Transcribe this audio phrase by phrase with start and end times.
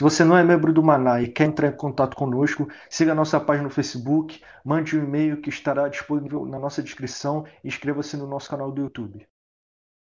[0.00, 3.14] Se você não é membro do Maná e quer entrar em contato conosco, siga a
[3.14, 8.16] nossa página no Facebook, mande um e-mail que estará disponível na nossa descrição e inscreva-se
[8.16, 9.26] no nosso canal do YouTube.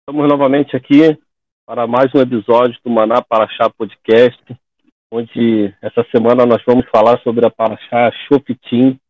[0.00, 1.18] Estamos novamente aqui
[1.64, 4.38] para mais um episódio do Maná Paraxá Podcast,
[5.10, 9.00] onde essa semana nós vamos falar sobre a Paraxá Shofitim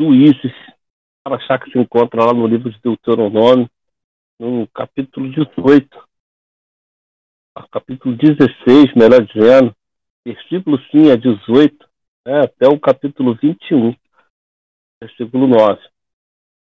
[0.00, 0.54] do Isis,
[1.24, 3.68] Paraxá que se encontra lá no livro de Deuteronômio,
[4.38, 5.88] no capítulo 18,
[7.72, 9.74] capítulo 16, melhor dizendo,
[10.24, 11.88] versículo sim é 18,
[12.26, 13.94] né, até o capítulo 21,
[15.00, 15.80] versículo 9.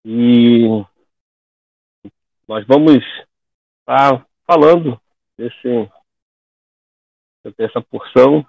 [0.05, 0.67] E
[2.47, 3.03] nós vamos
[3.79, 4.99] estar falando
[5.37, 5.89] desse,
[7.57, 8.45] dessa porção,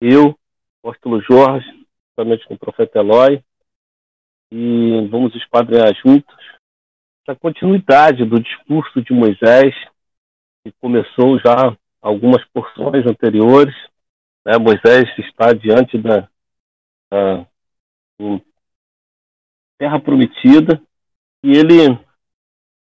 [0.00, 0.38] eu,
[0.82, 1.66] apóstolo Jorge,
[2.10, 3.42] juntamente com o profeta Eloy,
[4.50, 6.36] e vamos esquadrinhar juntos
[7.26, 9.74] essa continuidade do discurso de Moisés,
[10.64, 13.74] que começou já algumas porções anteriores,
[14.44, 14.58] né?
[14.58, 16.28] Moisés está diante da,
[17.10, 17.46] da
[19.78, 20.80] terra prometida
[21.44, 21.98] e ele,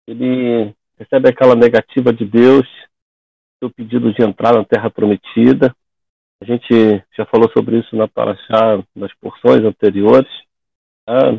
[0.07, 2.67] ele recebe aquela negativa de Deus,
[3.59, 5.75] seu pedido de entrar na terra prometida.
[6.41, 10.31] A gente já falou sobre isso na Paraxá, nas porções anteriores.
[11.09, 11.39] Né?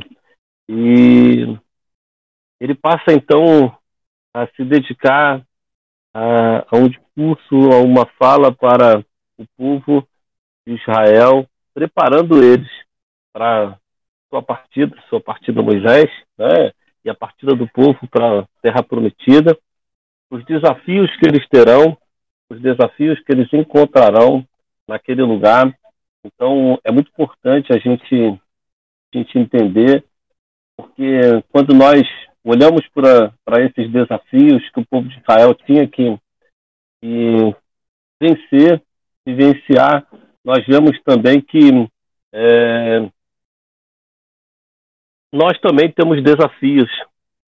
[0.70, 1.58] E
[2.60, 3.76] ele passa então
[4.34, 5.46] a se dedicar
[6.14, 9.04] a, a um discurso, a uma fala para
[9.38, 10.08] o povo
[10.68, 12.70] de Israel, preparando eles
[13.32, 13.80] para
[14.30, 16.74] sua partida, sua partida Moisés, né,
[17.06, 19.58] e a partida do povo para a Terra Prometida,
[20.30, 21.98] os desafios que eles terão,
[22.50, 24.46] os desafios que eles encontrarão
[24.86, 25.74] naquele lugar.
[26.26, 28.14] Então, é muito importante a gente,
[29.14, 30.04] a gente entender,
[30.76, 32.04] porque quando nós
[32.44, 36.20] olhamos para esses desafios que o povo de Israel tinha que,
[37.02, 37.56] que
[38.20, 38.82] vencer,
[39.26, 40.06] vivenciar,
[40.48, 41.60] nós vemos também que
[42.32, 43.00] é,
[45.30, 46.90] nós também temos desafios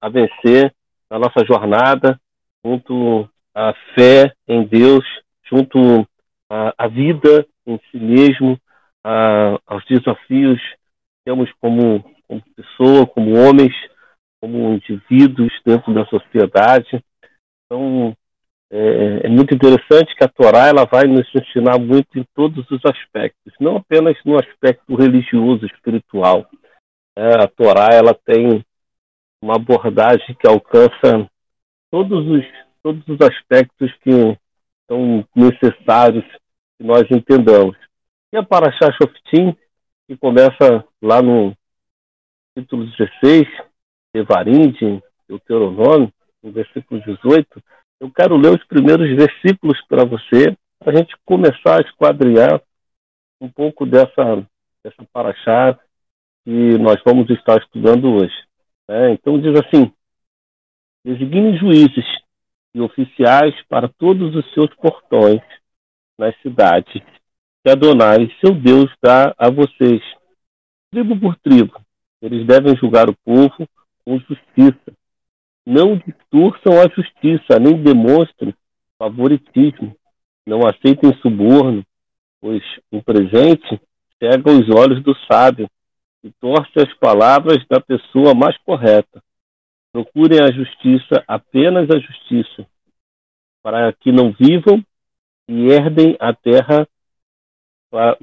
[0.01, 0.75] a vencer
[1.09, 2.19] na nossa jornada,
[2.63, 5.05] junto à fé em Deus,
[5.49, 6.05] junto
[6.49, 8.59] à, à vida em si mesmo,
[9.65, 13.73] aos desafios que temos como, como pessoa, como homens,
[14.41, 17.01] como indivíduos dentro da sociedade.
[17.65, 18.13] Então,
[18.71, 22.81] é, é, muito interessante que a Torá ela vai nos ensinar muito em todos os
[22.85, 26.47] aspectos, não apenas no aspecto religioso, espiritual.
[27.17, 28.63] É, a Torá ela tem
[29.41, 31.29] uma abordagem que alcança
[31.89, 32.45] todos os
[32.81, 34.37] todos os aspectos que
[34.87, 36.25] são necessários
[36.77, 37.77] que nós entendamos.
[38.31, 39.55] E a Parashá Shoftim,
[40.07, 41.53] que começa lá no
[42.55, 43.47] capítulo 16,
[44.13, 47.61] Evarim, de Deuteronômio, no versículo 18,
[47.99, 52.61] eu quero ler os primeiros versículos para você, para a gente começar a esquadriar
[53.41, 54.47] um pouco dessa,
[54.83, 55.77] dessa paraxá
[56.45, 58.35] que nós vamos estar estudando hoje.
[58.87, 59.91] É, então diz assim:
[61.03, 62.05] designe juízes
[62.73, 65.41] e oficiais para todos os seus portões
[66.17, 67.03] nas cidades
[67.63, 70.01] que Adonai, seu Deus, dá a vocês,
[70.91, 71.79] tribo por tribo.
[72.21, 73.67] Eles devem julgar o povo
[74.05, 74.93] com justiça
[75.69, 78.55] não distorçam a justiça, nem demonstrem
[78.97, 79.95] favoritismo.
[80.43, 81.85] Não aceitem suborno,
[82.41, 83.79] pois o presente
[84.17, 85.69] cega os olhos do sábio
[86.23, 89.21] e torce as palavras da pessoa mais correta.
[89.91, 92.65] Procurem a justiça, apenas a justiça,
[93.61, 94.83] para que não vivam
[95.47, 96.87] e herdem a terra,
[97.91, 98.17] para,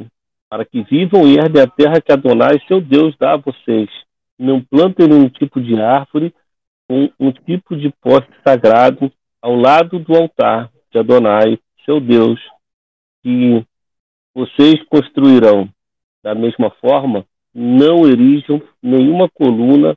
[0.50, 3.88] para que vivam e herdem a terra que Adonai, seu Deus, dá a vocês.
[4.36, 6.34] Não plantem nenhum tipo de árvore
[6.88, 9.12] um tipo de poste sagrado
[9.42, 12.40] ao lado do altar de Adonai, seu Deus,
[13.22, 13.64] que
[14.34, 15.68] vocês construirão.
[16.22, 17.24] Da mesma forma,
[17.54, 19.96] não erijam nenhuma coluna.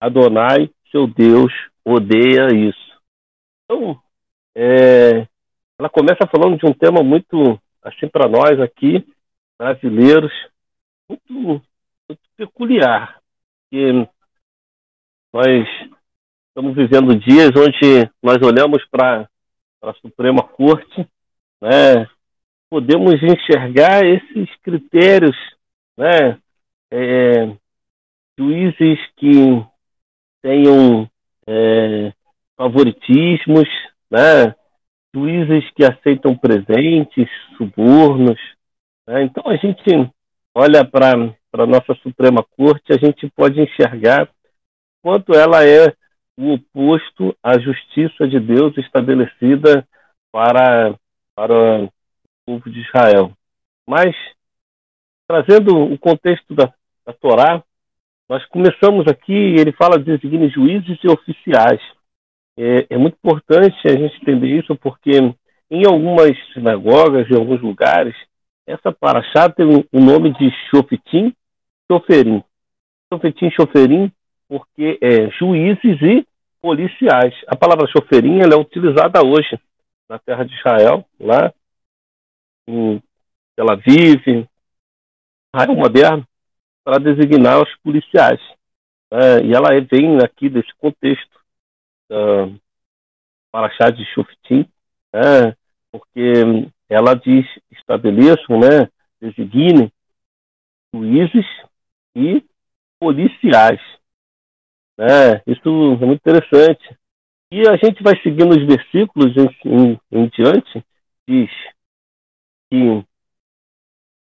[0.00, 1.52] Adonai, seu Deus,
[1.84, 3.00] odeia isso.
[3.64, 4.00] Então,
[4.54, 5.26] é,
[5.78, 9.04] ela começa falando de um tema muito, assim, para nós aqui,
[9.58, 10.32] brasileiros
[11.08, 11.62] muito,
[12.08, 13.20] muito peculiar.
[13.70, 13.92] Que
[15.32, 15.66] nós
[16.56, 19.28] estamos vivendo dias onde nós olhamos para
[19.82, 21.04] a Suprema Corte,
[21.60, 22.06] né,
[22.70, 25.36] podemos enxergar esses critérios,
[25.98, 26.38] né,
[26.92, 27.56] é,
[28.38, 29.66] juízes que
[30.40, 31.10] tenham
[31.44, 32.12] é,
[32.56, 33.68] favoritismos,
[34.08, 34.54] né,
[35.12, 38.38] juízes que aceitam presentes, subornos.
[39.08, 39.24] Né?
[39.24, 40.08] Então a gente
[40.54, 44.30] olha para a nossa Suprema Corte, a gente pode enxergar
[45.02, 45.92] quanto ela é
[46.36, 49.86] o oposto à justiça de Deus estabelecida
[50.32, 50.94] para,
[51.34, 51.90] para o
[52.44, 53.32] povo de Israel.
[53.86, 54.14] Mas,
[55.28, 56.72] trazendo o contexto da,
[57.06, 57.62] da Torá,
[58.28, 61.80] nós começamos aqui, ele fala de designar juízes e oficiais.
[62.56, 65.10] É, é, muito importante a gente entender isso, porque
[65.70, 68.14] em algumas sinagogas, em alguns lugares,
[68.66, 71.34] essa paraxá tem o nome de Shofetim,
[71.90, 72.42] Shoferim.
[73.12, 74.10] Shofetim, Shoferim,
[74.54, 76.24] porque é juízes e
[76.62, 77.34] policiais.
[77.48, 79.58] A palavra Shoferim ela é utilizada hoje
[80.08, 81.52] na terra de Israel, lá
[82.68, 83.02] em
[83.56, 84.22] Tel Aviv,
[85.52, 86.28] Israel moderno,
[86.84, 88.40] para designar os policiais.
[89.10, 91.36] É, e ela vem aqui desse contexto
[92.12, 92.56] uh,
[93.50, 94.70] Paraxá de Shuftim,
[95.12, 95.56] né,
[95.90, 98.88] porque ela diz, estabeleçam, né,
[99.20, 99.90] designem
[100.94, 101.46] juízes
[102.14, 102.44] e
[103.00, 103.80] policiais.
[104.98, 106.96] Né, isso é muito interessante.
[107.50, 110.84] E a gente vai seguindo os versículos em, em, em diante,
[111.28, 111.50] diz
[112.70, 113.04] que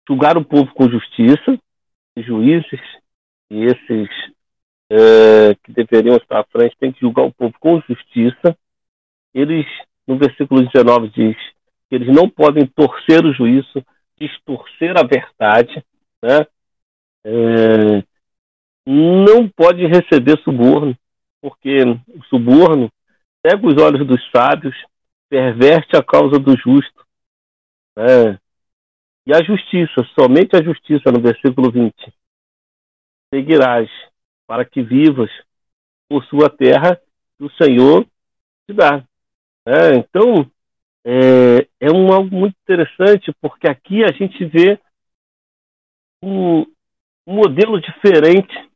[0.07, 1.57] julgar o povo com justiça,
[2.17, 2.81] juízes
[3.49, 4.09] e esses
[4.89, 8.57] é, que deveriam estar à frente têm que julgar o povo com justiça.
[9.33, 9.65] Eles,
[10.05, 11.37] no versículo 19, diz
[11.89, 13.85] que eles não podem torcer o juízo,
[14.19, 15.83] distorcer a verdade,
[16.21, 16.45] né?
[17.23, 18.03] É,
[18.85, 20.97] não pode receber suborno,
[21.41, 22.91] porque o suborno
[23.41, 24.75] pega os olhos dos sábios,
[25.29, 27.05] perverte a causa do justo.
[27.97, 28.39] Né?
[29.25, 31.93] E a justiça, somente a justiça, no versículo 20,
[33.33, 33.89] seguirás
[34.47, 35.29] para que vivas
[36.09, 36.99] por sua terra
[37.37, 38.05] que o Senhor
[38.67, 39.03] te dá.
[39.65, 40.51] É, então,
[41.05, 44.79] é, é um algo muito interessante, porque aqui a gente vê
[46.23, 46.61] um,
[47.25, 48.70] um modelo diferente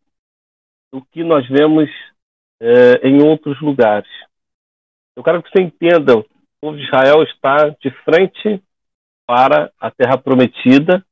[0.96, 1.90] do que nós vemos
[2.62, 4.10] é, em outros lugares.
[5.14, 6.26] Eu quero que você entenda, o
[6.62, 8.64] povo de Israel está de frente
[9.28, 11.06] para a terra prometida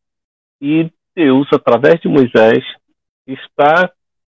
[0.61, 2.63] e Deus, através de Moisés,
[3.27, 3.91] está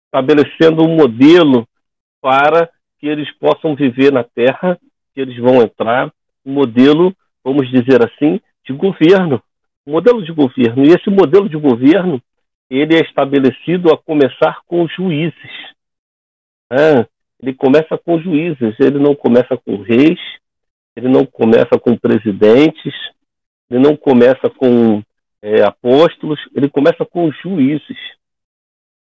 [0.06, 1.68] estabelecendo um modelo
[2.22, 4.80] para que eles possam viver na terra,
[5.14, 6.10] que eles vão entrar,
[6.46, 7.14] um modelo,
[7.44, 9.44] vamos dizer assim, de governo,
[9.86, 10.86] um modelo de governo.
[10.86, 12.22] E esse modelo de governo,
[12.78, 15.74] ele é estabelecido a começar com juízes.
[16.72, 17.08] É,
[17.42, 20.20] ele começa com juízes, ele não começa com reis,
[20.96, 22.94] ele não começa com presidentes,
[23.70, 25.04] ele não começa com
[25.42, 27.98] é, apóstolos, ele começa com juízes.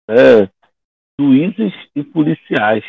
[0.09, 0.49] É,
[1.19, 2.83] juízes e policiais.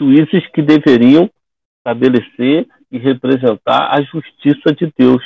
[0.00, 1.30] Juízes que deveriam
[1.78, 5.22] estabelecer e representar a justiça de Deus.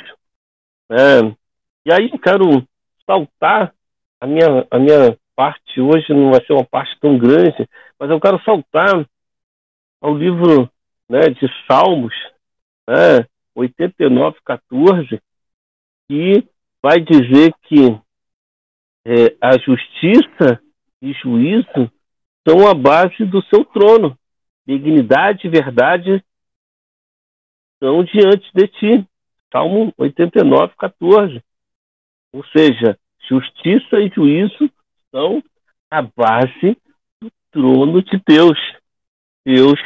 [0.91, 1.21] É,
[1.87, 2.67] e aí eu quero
[3.07, 3.75] saltar,
[4.25, 8.19] a minha, a minha parte hoje não vai ser uma parte tão grande, mas eu
[8.19, 9.07] quero saltar
[10.01, 10.71] ao livro
[11.07, 12.15] né, de Salmos,
[12.89, 15.21] né, 89, 14,
[16.09, 16.49] que
[16.83, 18.01] vai dizer que
[19.07, 20.59] é, a justiça
[21.03, 21.93] e juízo
[22.49, 24.19] são a base do seu trono.
[24.67, 26.25] Dignidade e verdade
[27.75, 29.09] estão diante de ti.
[29.53, 31.43] Salmo 89, 14.
[32.33, 34.71] Ou seja, justiça e juízo
[35.11, 35.43] são
[35.91, 36.77] a base
[37.21, 38.59] do trono de Deus.
[39.45, 39.81] Deus,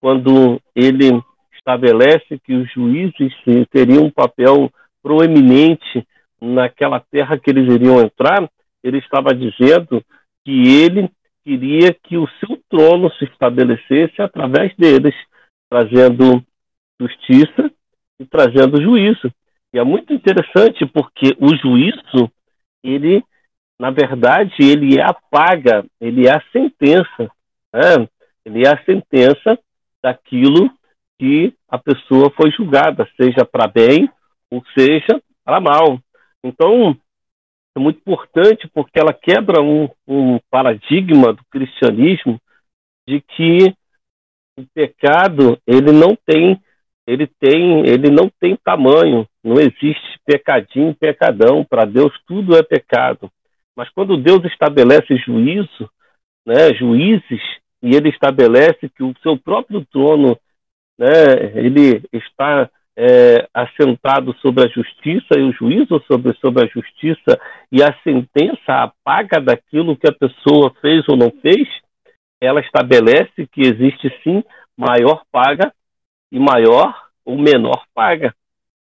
[0.00, 1.22] quando ele
[1.56, 3.32] estabelece que os juízes
[3.70, 4.70] teriam um papel
[5.02, 6.06] proeminente
[6.40, 8.48] naquela terra que eles iriam entrar,
[8.82, 10.04] ele estava dizendo
[10.44, 11.10] que ele
[11.42, 15.14] queria que o seu trono se estabelecesse através deles,
[15.70, 16.42] trazendo
[17.00, 17.70] justiça
[18.18, 19.32] e trazendo juízo.
[19.72, 22.30] E é muito interessante porque o juízo,
[22.84, 23.24] ele,
[23.80, 27.30] na verdade, ele é a paga, ele é a sentença.
[27.72, 28.08] Né?
[28.44, 29.58] Ele é a sentença
[30.02, 30.70] daquilo
[31.18, 34.08] que a pessoa foi julgada, seja para bem
[34.50, 35.98] ou seja para mal.
[36.44, 36.96] Então,
[37.74, 42.38] é muito importante porque ela quebra um, um paradigma do cristianismo
[43.08, 43.74] de que
[44.56, 46.60] o pecado ele não tem
[47.06, 53.30] ele tem, ele não tem tamanho, não existe pecadinho, pecadão, para Deus tudo é pecado.
[53.76, 55.90] Mas quando Deus estabelece juízo,
[56.46, 57.42] né, juízes,
[57.82, 60.38] e ele estabelece que o seu próprio trono,
[60.98, 67.38] né, ele está é, assentado sobre a justiça e o juízo sobre, sobre a justiça
[67.70, 71.68] e a sentença, a paga daquilo que a pessoa fez ou não fez,
[72.40, 74.42] ela estabelece que existe sim
[74.76, 75.72] maior paga
[76.34, 76.92] e maior
[77.24, 78.34] ou menor paga.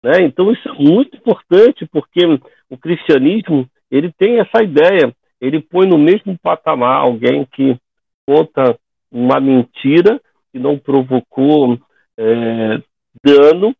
[0.03, 0.23] Né?
[0.23, 2.25] Então isso é muito importante porque
[2.71, 7.77] o cristianismo ele tem essa ideia, ele põe no mesmo patamar alguém que
[8.25, 8.79] conta
[9.11, 10.21] uma mentira
[10.53, 11.77] que não provocou
[12.17, 12.81] é,
[13.25, 13.75] dano,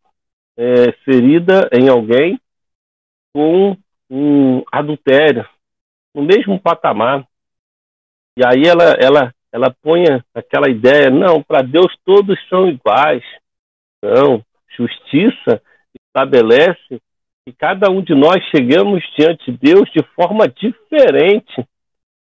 [0.57, 2.37] é, ferida em alguém,
[3.33, 3.77] com
[4.09, 5.47] um adultério,
[6.13, 7.25] no mesmo patamar.
[8.37, 10.03] E aí ela, ela, ela põe
[10.35, 13.23] aquela ideia, não, para Deus todos são iguais.
[14.03, 14.43] Não,
[14.75, 15.61] justiça
[16.07, 17.01] estabelece
[17.45, 21.65] que cada um de nós chegamos diante de Deus de forma diferente.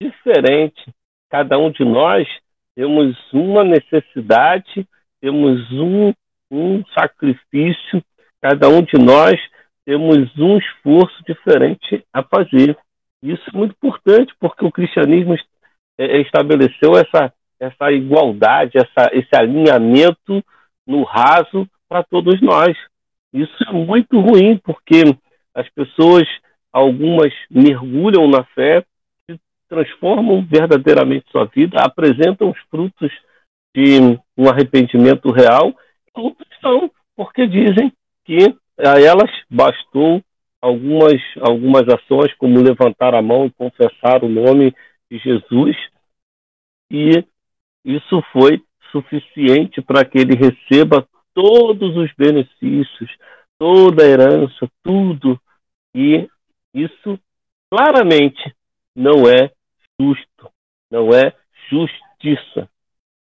[0.01, 0.93] Diferente.
[1.29, 2.27] Cada um de nós
[2.75, 4.87] temos uma necessidade,
[5.19, 6.13] temos um,
[6.49, 8.03] um sacrifício,
[8.41, 9.39] cada um de nós
[9.85, 12.77] temos um esforço diferente a fazer.
[13.23, 15.35] Isso é muito importante, porque o cristianismo
[15.97, 20.43] é, estabeleceu essa, essa igualdade, essa, esse alinhamento
[20.85, 22.77] no raso para todos nós.
[23.33, 25.03] Isso é muito ruim, porque
[25.53, 26.27] as pessoas,
[26.71, 28.85] algumas mergulham na fé,
[29.69, 33.11] transformam verdadeiramente sua vida, apresentam os frutos
[33.73, 35.73] de um arrependimento real,
[36.13, 37.91] outros não, porque dizem
[38.25, 40.21] que a elas bastou
[40.61, 44.75] algumas, algumas ações, como levantar a mão e confessar o nome
[45.09, 45.75] de Jesus,
[46.91, 47.23] e
[47.85, 48.61] isso foi
[48.91, 53.09] suficiente para que ele receba todos os benefícios,
[53.57, 55.39] toda a herança, tudo.
[55.95, 56.27] E
[56.73, 57.19] isso
[57.69, 58.53] claramente
[58.95, 59.51] não é
[59.99, 60.49] justo,
[60.89, 61.33] não é
[61.69, 62.69] justiça.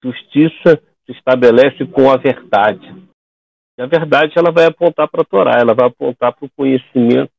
[0.02, 2.94] Justiça se estabelece com a verdade.
[3.78, 7.32] E a verdade ela vai apontar para a Torá, ela vai apontar para o conhecimento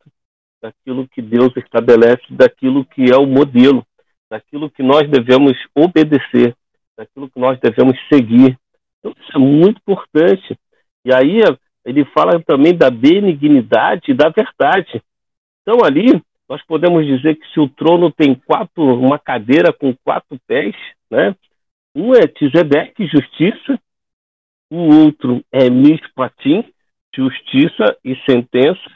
[0.61, 3.85] daquilo que Deus estabelece, daquilo que é o modelo,
[4.29, 6.55] daquilo que nós devemos obedecer,
[6.97, 8.57] daquilo que nós devemos seguir.
[8.99, 10.57] Então, isso é muito importante.
[11.05, 11.39] E aí
[11.85, 15.01] ele fala também da benignidade e da verdade.
[15.61, 20.39] Então, ali, nós podemos dizer que se o trono tem quatro, uma cadeira com quatro
[20.47, 20.75] pés,
[21.09, 21.35] né?
[21.95, 23.79] Um é Tizedeque, justiça,
[24.69, 26.63] o outro é Mishpatim,
[27.15, 28.89] justiça e sentença,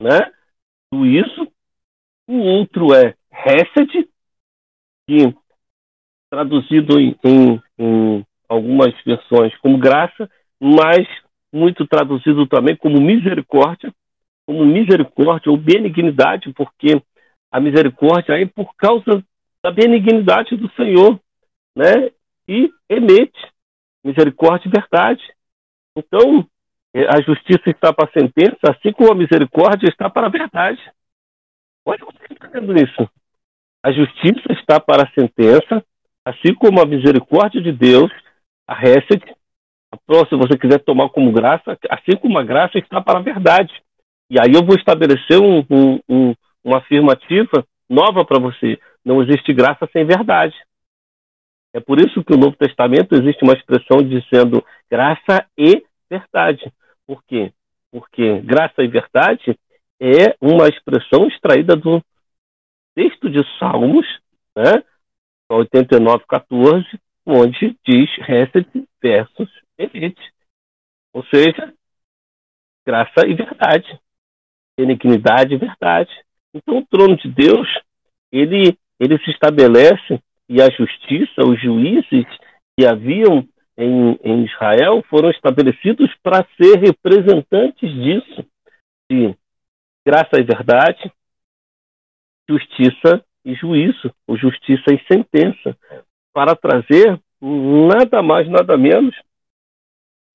[0.00, 0.30] né?
[0.92, 1.48] Juízo.
[2.26, 4.08] O outro é Hesed,
[5.06, 5.34] que
[6.30, 10.28] traduzido em, em, em algumas versões como graça,
[10.60, 11.06] mas
[11.52, 13.92] muito traduzido também como misericórdia,
[14.46, 17.00] como misericórdia ou benignidade, porque
[17.50, 19.24] a misericórdia é por causa
[19.62, 21.18] da benignidade do Senhor,
[21.76, 22.10] né?
[22.46, 23.54] E emete
[24.04, 25.22] misericórdia e verdade.
[25.96, 26.46] Então,
[27.08, 30.80] a justiça está para a sentença, assim como a misericórdia está para a verdade.
[31.86, 33.10] Olha como você está vendo isso.
[33.82, 35.84] A justiça está para a sentença,
[36.24, 38.10] assim como a misericórdia de Deus,
[38.66, 39.22] a Hesed,
[39.92, 43.72] a se você quiser tomar como graça, assim como a graça está para a verdade.
[44.30, 48.78] E aí eu vou estabelecer um, um, um, uma afirmativa nova para você.
[49.04, 50.56] Não existe graça sem verdade.
[51.72, 56.72] É por isso que no Novo Testamento existe uma expressão dizendo graça e verdade.
[57.06, 57.52] Por quê?
[57.90, 59.58] Porque graça e verdade
[60.00, 62.02] é uma expressão extraída do
[62.94, 64.06] texto de Salmos,
[64.56, 64.82] né?
[65.48, 66.84] 89, 14,
[67.26, 68.66] onde diz Hesed
[69.02, 70.20] versus Elite.
[71.12, 71.72] Ou seja,
[72.86, 74.00] graça e verdade.
[74.76, 76.10] Benignidade e verdade.
[76.52, 77.68] Então o trono de Deus,
[78.32, 82.26] ele, ele se estabelece e a justiça, os juízes
[82.76, 83.46] que haviam
[83.76, 88.46] em, em Israel foram estabelecidos para ser representantes disso,
[89.10, 89.36] de
[90.06, 91.12] graça e verdade,
[92.48, 95.76] justiça e juízo, ou justiça e sentença,
[96.32, 99.14] para trazer nada mais, nada menos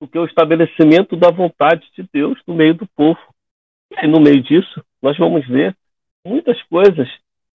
[0.01, 3.19] do que o estabelecimento da vontade de Deus no meio do povo.
[3.91, 5.75] E no meio disso, nós vamos ver
[6.25, 7.07] muitas coisas,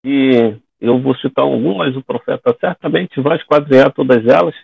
[0.04, 4.54] e eu vou citar algumas, o profeta certamente vai esquadrinhar todas elas,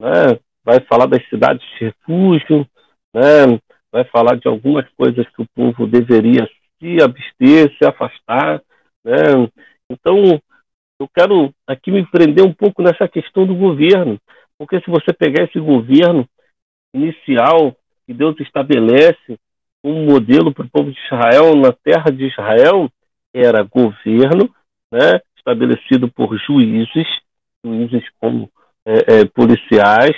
[0.00, 0.38] né?
[0.64, 2.66] vai falar das cidades de refúgio,
[3.14, 3.58] né?
[3.90, 8.62] vai falar de algumas coisas que o povo deveria se abster, se afastar.
[9.04, 9.48] Né?
[9.92, 10.40] Então,
[10.98, 14.18] eu quero aqui me prender um pouco nessa questão do governo,
[14.58, 16.26] porque se você pegar esse governo
[16.94, 19.38] inicial que Deus estabelece
[19.84, 22.90] um modelo para o povo de Israel na terra de Israel
[23.34, 24.48] era governo,
[24.90, 27.06] né, estabelecido por juízes,
[27.64, 28.50] juízes como
[28.84, 30.16] é, é, policiais,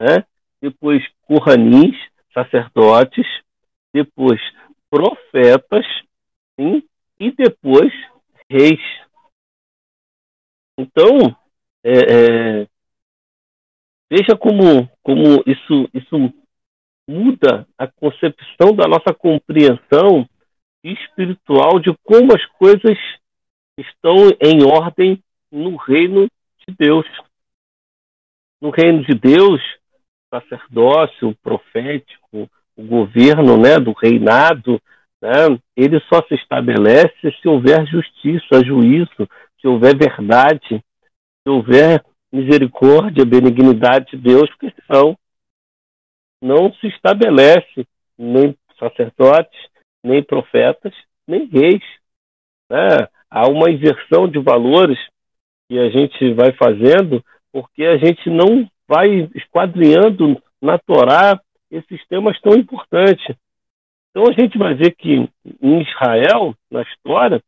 [0.00, 0.24] né,
[0.60, 1.96] depois Kohanis,
[2.34, 3.26] sacerdotes,
[3.92, 4.40] depois
[4.90, 5.86] profetas,
[6.58, 6.82] sim,
[7.18, 7.92] e depois
[8.50, 8.80] reis.
[10.78, 11.36] Então,
[11.84, 11.92] é,
[12.62, 12.68] é,
[14.10, 16.32] veja como, como isso, isso
[17.08, 20.28] muda a concepção da nossa compreensão
[20.82, 22.98] espiritual de como as coisas
[23.78, 26.26] estão em ordem no reino
[26.66, 27.06] de Deus.
[28.60, 29.60] No reino de Deus,
[30.30, 34.80] sacerdócio profético, o governo né, do reinado,
[35.20, 39.28] né, ele só se estabelece se houver justiça, juízo,
[39.60, 40.82] se houver verdade,
[41.42, 45.16] se houver misericórdia, benignidade de Deus, porque senão
[46.42, 47.86] não se estabelece
[48.18, 49.58] nem sacerdotes,
[50.04, 50.94] nem profetas,
[51.26, 51.82] nem reis.
[52.70, 53.08] Né?
[53.30, 54.98] Há uma inversão de valores
[55.68, 62.38] que a gente vai fazendo porque a gente não vai esquadrinhando na Torá esses temas
[62.40, 63.34] tão importantes.
[64.10, 65.28] Então a gente vai ver que
[65.62, 67.42] em Israel, na história,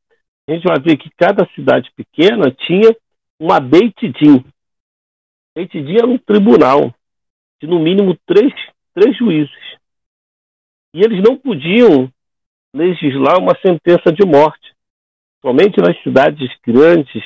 [0.49, 2.97] a gente vai ver que cada cidade pequena tinha
[3.39, 4.43] uma Beit Din.
[5.55, 6.95] Beit Din era um tribunal
[7.61, 8.53] de no mínimo três,
[8.95, 9.79] três juízes.
[10.95, 12.11] E eles não podiam
[12.75, 14.73] legislar uma sentença de morte.
[15.43, 17.23] Somente nas cidades grandes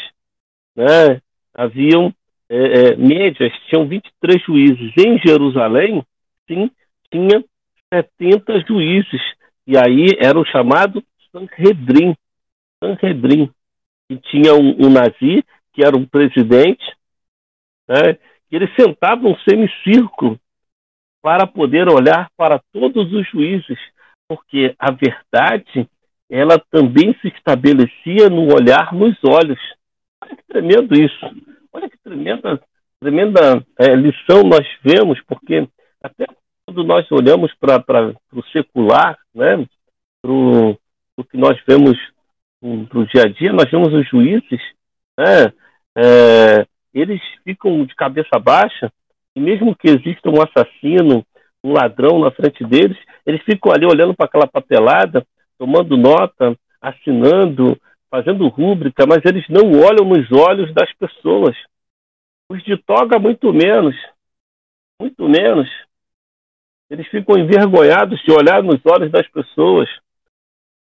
[0.74, 1.20] né,
[1.54, 2.12] haviam
[2.48, 4.92] é, é, médias, tinham 23 juízes.
[4.98, 6.04] Em Jerusalém,
[6.48, 6.70] sim,
[7.10, 7.44] tinha
[7.92, 9.22] 70 juízes.
[9.66, 12.14] E aí era o chamado Sanhedrin.
[12.82, 13.50] Sanhedrin.
[14.10, 16.84] E tinha um, um nazi, que era um presidente,
[17.88, 18.18] né,
[18.50, 20.38] e ele sentava num semicírculo
[21.22, 23.78] para poder olhar para todos os juízes,
[24.28, 25.88] porque a verdade
[26.28, 29.60] ela também se estabelecia no olhar nos olhos.
[30.22, 31.26] Olha que tremendo isso.
[31.72, 32.60] Olha que tremenda,
[33.00, 35.68] tremenda é, lição nós vemos, porque
[36.02, 36.26] até
[36.64, 39.66] quando nós olhamos para o secular, né,
[40.22, 40.78] para o
[41.30, 41.98] que nós vemos
[42.88, 44.60] para o dia a dia, nós vemos os juízes,
[45.18, 45.52] né,
[45.96, 48.92] é, eles ficam de cabeça baixa,
[49.34, 51.26] e mesmo que exista um assassino,
[51.64, 52.96] um ladrão na frente deles,
[53.26, 55.26] eles ficam ali olhando para aquela papelada,
[55.58, 57.78] tomando nota, assinando,
[58.10, 61.56] fazendo rúbrica, mas eles não olham nos olhos das pessoas.
[62.48, 63.96] Os de toga, muito menos.
[65.00, 65.68] Muito menos.
[66.90, 69.88] Eles ficam envergonhados de olhar nos olhos das pessoas.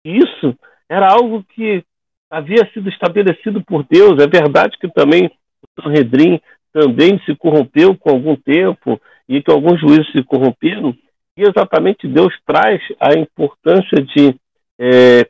[0.06, 0.58] Isso
[0.90, 1.84] era algo que
[2.30, 4.22] havia sido estabelecido por Deus.
[4.22, 5.32] É verdade que também
[5.78, 6.40] o Sanhedrin
[6.72, 10.96] também se corrompeu com algum tempo e que alguns juízes se corromperam.
[11.36, 14.36] E exatamente Deus traz a importância de
[14.80, 15.28] é,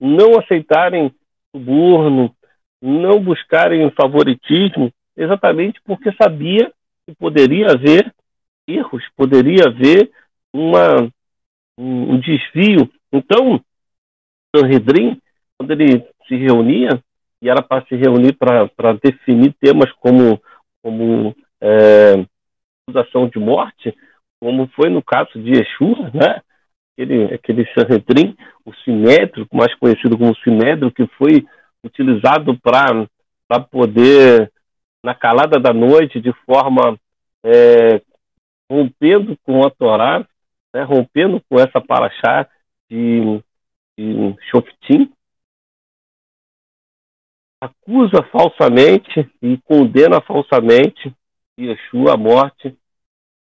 [0.00, 1.12] não aceitarem
[1.54, 2.34] suborno,
[2.80, 6.72] não buscarem favoritismo, exatamente porque sabia
[7.06, 8.12] que poderia haver
[8.66, 10.10] erros, poderia haver
[10.52, 11.08] uma,
[11.78, 12.90] um desvio.
[13.12, 13.62] Então,
[14.58, 15.20] Sanhedrin,
[15.58, 17.02] quando ele se reunia,
[17.40, 20.40] e era para se reunir para definir temas como,
[20.82, 22.24] como é,
[22.88, 23.94] acusação de morte,
[24.40, 26.40] como foi no caso de Yeshua, né?
[26.96, 31.46] aquele, aquele Sanhedrin, o sinédrio, mais conhecido como sinédrio, que foi
[31.84, 34.50] utilizado para poder,
[35.04, 36.98] na calada da noite, de forma
[37.44, 38.00] é,
[38.70, 40.26] rompendo com a Torá,
[40.74, 42.48] né, rompendo com essa paraxá
[42.90, 43.40] de,
[44.50, 45.10] Shoftim,
[47.60, 51.14] acusa falsamente e condena falsamente
[51.58, 52.76] Yeshua à morte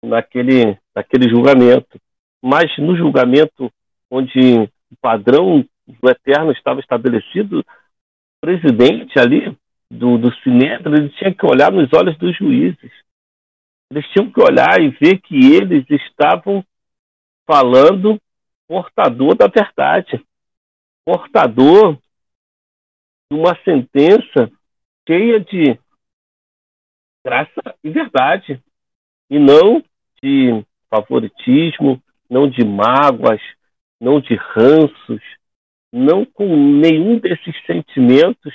[0.03, 1.99] naquele, naquele julgamento.
[2.43, 3.71] Mas no julgamento
[4.09, 7.65] onde o padrão do eterno estava estabelecido, o
[8.41, 9.57] presidente ali
[9.89, 12.91] do, do Sinédrio, ele tinha que olhar nos olhos dos juízes.
[13.89, 16.63] Eles tinham que olhar e ver que eles estavam
[17.45, 18.19] falando
[18.67, 20.25] portador da verdade,
[21.05, 21.97] portador
[23.31, 24.51] de uma sentença
[25.07, 25.79] cheia de
[27.25, 28.61] graça e verdade,
[29.29, 29.83] e não
[30.21, 33.41] de favoritismo, não de mágoas,
[33.99, 35.21] não de ranços,
[35.91, 38.53] não com nenhum desses sentimentos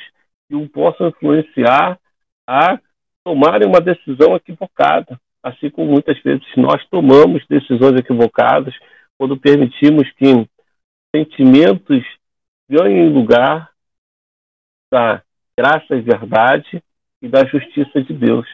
[0.49, 1.99] que o possam influenciar
[2.47, 2.81] a
[3.25, 8.75] tomarem uma decisão equivocada, assim como muitas vezes nós tomamos decisões equivocadas
[9.19, 10.49] quando permitimos que
[11.15, 12.05] sentimentos
[12.69, 13.71] ganhem lugar
[14.91, 15.23] da
[15.57, 16.83] graça e verdade
[17.23, 18.47] e da justiça de Deus.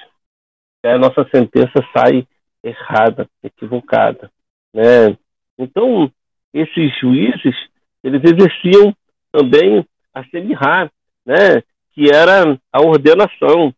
[0.84, 2.26] a nossa sentença sai
[2.62, 4.30] errada, equivocada
[4.72, 5.16] né?
[5.58, 6.10] Então,
[6.52, 7.54] esses juízes,
[8.02, 8.94] eles exerciam
[9.30, 10.90] também a semirrar,
[11.24, 11.62] né?
[11.92, 13.74] que era a ordenação,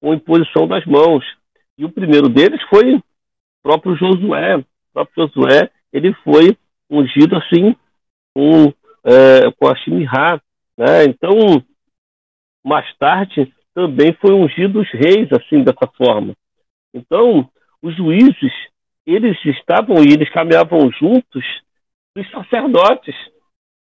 [0.00, 1.24] com imposição das mãos.
[1.76, 3.02] E o primeiro deles foi o
[3.62, 4.56] próprio Josué.
[4.56, 6.56] O próprio Josué, ele foi
[6.90, 7.76] ungido assim
[8.34, 8.72] com,
[9.04, 10.40] é, com a Shimirá.
[10.76, 11.04] Né?
[11.04, 11.62] Então,
[12.64, 16.34] mais tarde, também foi ungido os reis assim dessa forma.
[16.92, 17.48] Então,
[17.82, 18.52] os juízes,
[19.06, 21.44] eles estavam e eles caminhavam juntos
[22.14, 23.14] dos sacerdotes.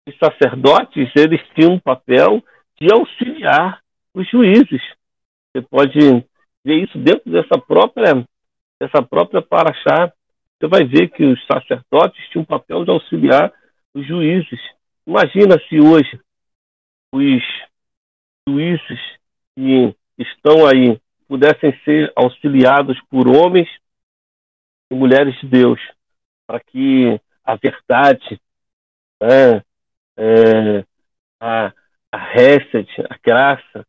[0.07, 2.43] Os sacerdotes, eles tinham um papel
[2.79, 3.79] de auxiliar
[4.13, 4.81] os juízes.
[5.51, 5.99] Você pode
[6.63, 8.25] ver isso dentro dessa própria,
[8.79, 10.11] dessa própria paraxá.
[10.59, 13.53] Você vai ver que os sacerdotes tinham um papel de auxiliar
[13.93, 14.59] os juízes.
[15.07, 16.19] Imagina se hoje
[17.13, 17.43] os
[18.47, 18.99] juízes
[19.55, 23.69] que estão aí pudessem ser auxiliados por homens
[24.91, 25.79] e mulheres de Deus,
[26.47, 28.41] para que a verdade,
[29.21, 29.61] né,
[30.17, 30.85] é,
[31.39, 31.67] a,
[32.11, 33.85] a a graça,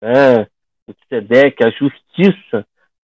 [0.00, 0.46] né,
[0.86, 2.66] o Tzedek, a justiça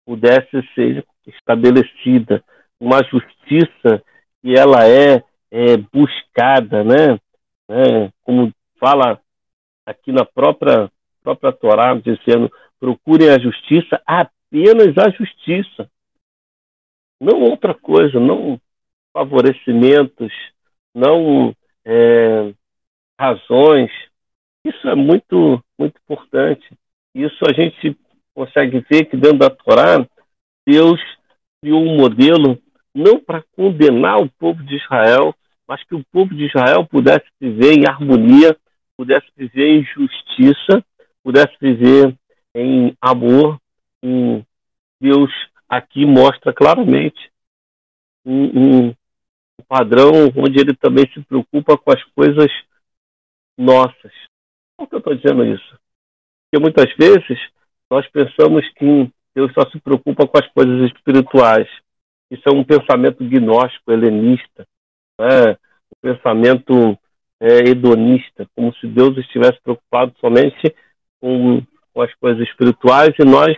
[0.06, 2.44] pudesse ser estabelecida,
[2.80, 4.04] uma justiça
[4.42, 7.20] que ela é, é buscada, né,
[7.70, 9.22] né, como fala
[9.86, 15.90] aqui na própria própria Torá, dizendo procurem a justiça, apenas a justiça,
[17.22, 18.60] não outra coisa, não
[19.14, 20.32] favorecimentos,
[20.96, 21.54] não
[21.86, 22.54] é,
[23.20, 23.92] razões,
[24.66, 26.68] isso é muito, muito importante.
[27.14, 27.98] Isso a gente
[28.34, 30.06] consegue ver que dentro da Torá,
[30.66, 31.02] Deus
[31.62, 32.58] criou um modelo
[32.94, 35.36] não para condenar o povo de Israel,
[35.70, 38.58] mas que o povo de Israel pudesse viver em harmonia,
[38.98, 40.84] pudesse viver em justiça,
[41.24, 42.18] pudesse viver
[42.56, 43.62] em amor.
[45.00, 45.32] Deus
[45.70, 47.32] aqui mostra claramente
[48.26, 48.96] um, um
[49.68, 52.52] padrão onde ele também se preocupa com as coisas
[53.56, 54.12] nossas,
[54.76, 55.78] por que eu estou dizendo isso?
[56.50, 57.40] Porque muitas vezes
[57.92, 61.68] nós pensamos que Deus só se preocupa com as coisas espirituais.
[62.32, 64.66] Isso é um pensamento gnóstico, helenista,
[65.20, 65.52] né?
[65.52, 66.98] um pensamento
[67.40, 70.74] é, hedonista, como se Deus estivesse preocupado somente
[71.22, 71.62] com,
[71.94, 73.56] com as coisas espirituais e nós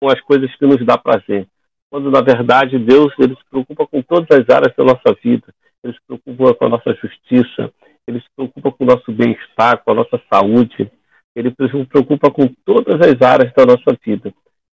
[0.00, 1.46] com as coisas que nos dá prazer.
[1.90, 5.46] Quando, na verdade, Deus ele se preocupa com todas as áreas da nossa vida.
[5.82, 7.72] Ele se preocupa com a nossa justiça,
[8.06, 10.90] ele se preocupa com o nosso bem-estar, com a nossa saúde,
[11.34, 14.32] ele se preocupa com todas as áreas da nossa vida.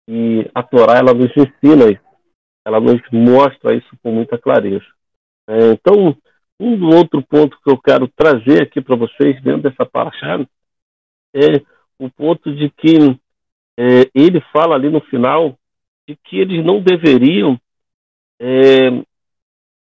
[0.08, 2.00] E a Torá, ela nos ensina isso,
[2.66, 4.84] ela nos mostra isso com muita clareza.
[5.48, 6.16] É, então,
[6.60, 10.38] um outro ponto que eu quero trazer aqui para vocês dentro dessa paraxá
[11.34, 11.62] é
[11.98, 13.18] o ponto de que
[13.78, 15.58] é, ele fala ali no final
[16.08, 17.58] de que eles não deveriam
[18.40, 18.90] é,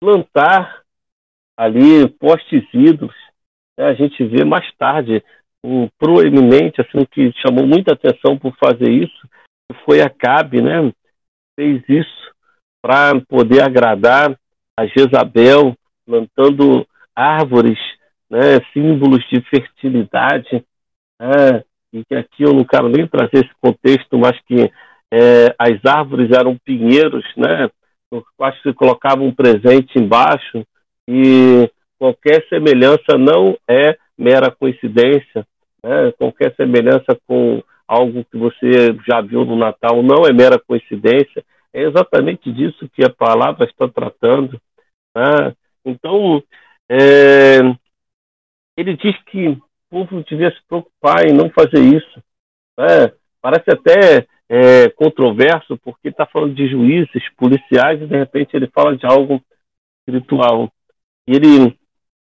[0.00, 0.82] plantar
[1.56, 3.14] ali postes ídolos
[3.76, 5.24] é, a gente vê mais tarde
[5.64, 9.28] um proeminente assim que chamou muita atenção por fazer isso
[9.84, 10.92] foi a Cabe, né?
[11.58, 12.34] Fez isso
[12.82, 14.38] para poder agradar
[14.76, 17.78] a Jezabel, plantando árvores,
[18.28, 18.60] né?
[18.72, 20.64] Símbolos de fertilidade.
[21.20, 21.64] Né?
[21.92, 24.70] E que aqui eu não quero nem trazer esse contexto, mas que
[25.12, 27.70] é, as árvores eram pinheiros, né?
[28.10, 30.66] Nos quais se colocava um presente embaixo
[31.08, 35.46] e qualquer semelhança não é mera coincidência,
[35.82, 36.12] né?
[36.18, 41.82] qualquer semelhança com algo que você já viu no Natal não é mera coincidência, é
[41.82, 44.60] exatamente disso que a palavra está tratando.
[45.14, 45.54] Né?
[45.84, 46.40] Então,
[46.88, 47.58] é,
[48.76, 52.22] ele diz que o povo devia se preocupar em não fazer isso.
[52.78, 53.12] Né?
[53.42, 58.96] Parece até é, controverso, porque está falando de juízes, policiais, e de repente ele fala
[58.96, 59.42] de algo
[59.98, 60.72] espiritual.
[61.26, 61.76] E ele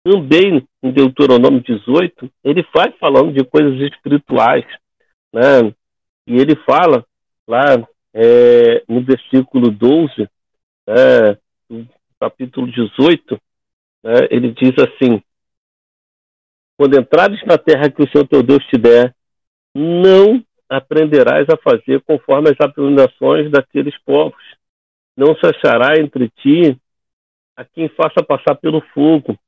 [0.03, 4.65] também em Deuteronômio 18, ele faz falando de coisas espirituais,
[5.33, 5.75] né?
[6.27, 7.05] E ele fala
[7.47, 7.77] lá
[8.15, 10.29] é, no versículo 12,
[10.87, 11.37] é,
[12.21, 13.41] capítulo 18,
[14.05, 15.21] né, ele diz assim:
[16.79, 19.15] Quando entrares na terra que o Senhor teu Deus te der,
[19.75, 24.43] não aprenderás a fazer conforme as abominações daqueles povos.
[25.17, 26.77] Não se achará entre ti
[27.57, 29.39] a quem faça passar pelo fogo,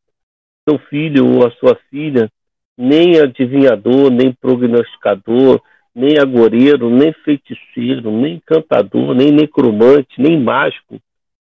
[0.69, 2.31] seu filho ou a sua filha,
[2.77, 5.61] nem adivinhador, nem prognosticador,
[5.97, 11.01] nem agoreiro, nem feiticeiro, nem cantador, nem necromante, nem mágico,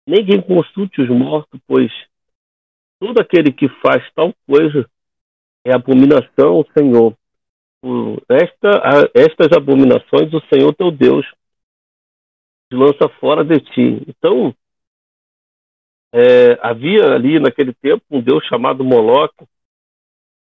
[0.06, 1.90] nem quem consulte os mortos, pois
[3.00, 4.88] todo aquele que faz tal coisa
[5.64, 7.12] é abominação ao Senhor.
[7.80, 11.26] Por esta, estas abominações o Senhor teu Deus
[12.70, 14.04] te lança fora de ti.
[14.06, 14.54] Então,
[16.14, 19.44] é, havia ali naquele tempo um deus chamado Moloque,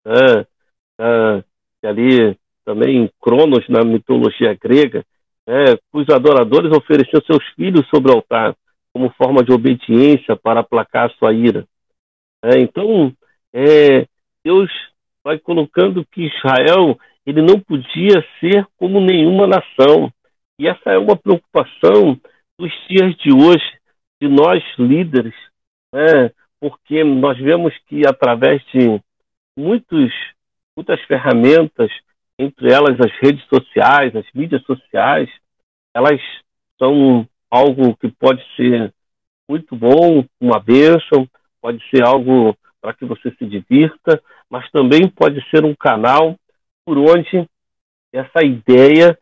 [0.05, 0.47] né,
[0.99, 1.45] é,
[1.81, 5.05] que ali também Cronos na mitologia grega,
[5.47, 8.57] né, cujos adoradores ofereciam seus filhos sobre o altar
[8.93, 11.67] como forma de obediência para aplacar sua ira.
[12.43, 13.13] É, então,
[13.53, 14.07] é,
[14.45, 14.71] Deus
[15.23, 20.13] vai colocando que Israel ele não podia ser como nenhuma nação.
[20.59, 22.21] E essa é uma preocupação
[22.59, 23.65] dos dias de hoje,
[24.21, 25.35] de nós líderes,
[25.93, 26.31] né?
[26.61, 29.01] porque nós vemos que através de
[29.57, 30.13] muitos,
[30.77, 31.91] muitas ferramentas,
[32.39, 35.29] entre elas as redes sociais, as mídias sociais,
[35.95, 36.21] elas
[36.79, 38.93] são algo que pode ser
[39.49, 41.29] muito bom, uma bênção,
[41.61, 44.21] pode ser algo para que você se divirta,
[44.51, 46.37] mas também pode ser um canal
[46.85, 47.49] por onde
[48.13, 49.19] essa ideia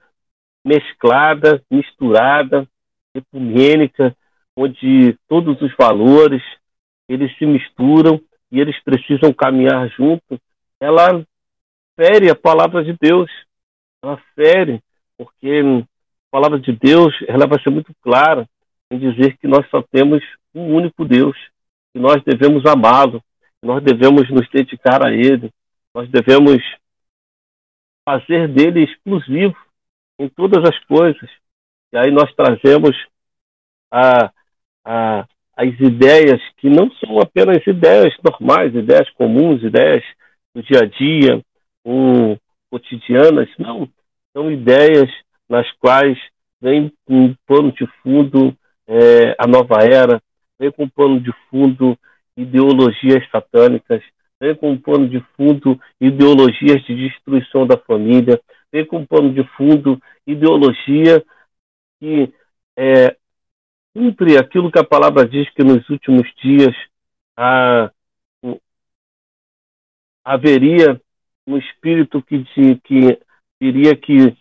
[0.65, 2.67] mesclada, misturada,
[3.15, 4.17] ecumênica,
[4.57, 6.43] onde todos os valores
[7.09, 8.21] eles se misturam
[8.51, 10.39] e eles precisam caminhar junto,
[10.81, 11.25] ela
[11.97, 13.31] fere a palavra de Deus.
[14.03, 14.83] Ela fere,
[15.17, 18.49] porque a palavra de Deus ela vai ser muito clara
[18.91, 20.23] em dizer que nós só temos
[20.55, 21.37] um único Deus,
[21.93, 23.23] que nós devemos amá-lo,
[23.63, 25.51] nós devemos nos dedicar a Ele,
[25.95, 26.61] nós devemos
[28.05, 29.57] fazer dele exclusivo
[30.19, 31.31] em todas as coisas.
[31.93, 32.97] E aí nós trazemos
[33.91, 34.33] a,
[34.85, 35.27] a,
[35.57, 40.03] as ideias que não são apenas ideias normais, ideias comuns, ideias
[40.55, 41.43] do dia a dia,
[41.85, 42.39] ou
[42.71, 43.89] cotidianas, não.
[44.33, 45.11] São ideias
[45.49, 46.19] nas quais
[46.61, 50.23] vem um pano de fundo é, a nova era,
[50.59, 51.99] vem com um pano de fundo
[52.37, 54.03] ideologias satânicas,
[54.41, 58.41] vem com um pano de fundo ideologias de destruição da família,
[58.73, 61.23] vem com um pano de fundo ideologia
[62.01, 62.33] que
[62.77, 63.17] é,
[63.95, 66.75] cumpre aquilo que a palavra diz que nos últimos dias
[67.37, 67.91] a,
[70.25, 71.01] haveria
[71.47, 72.45] um espírito que,
[72.85, 73.19] que
[73.61, 74.37] diria que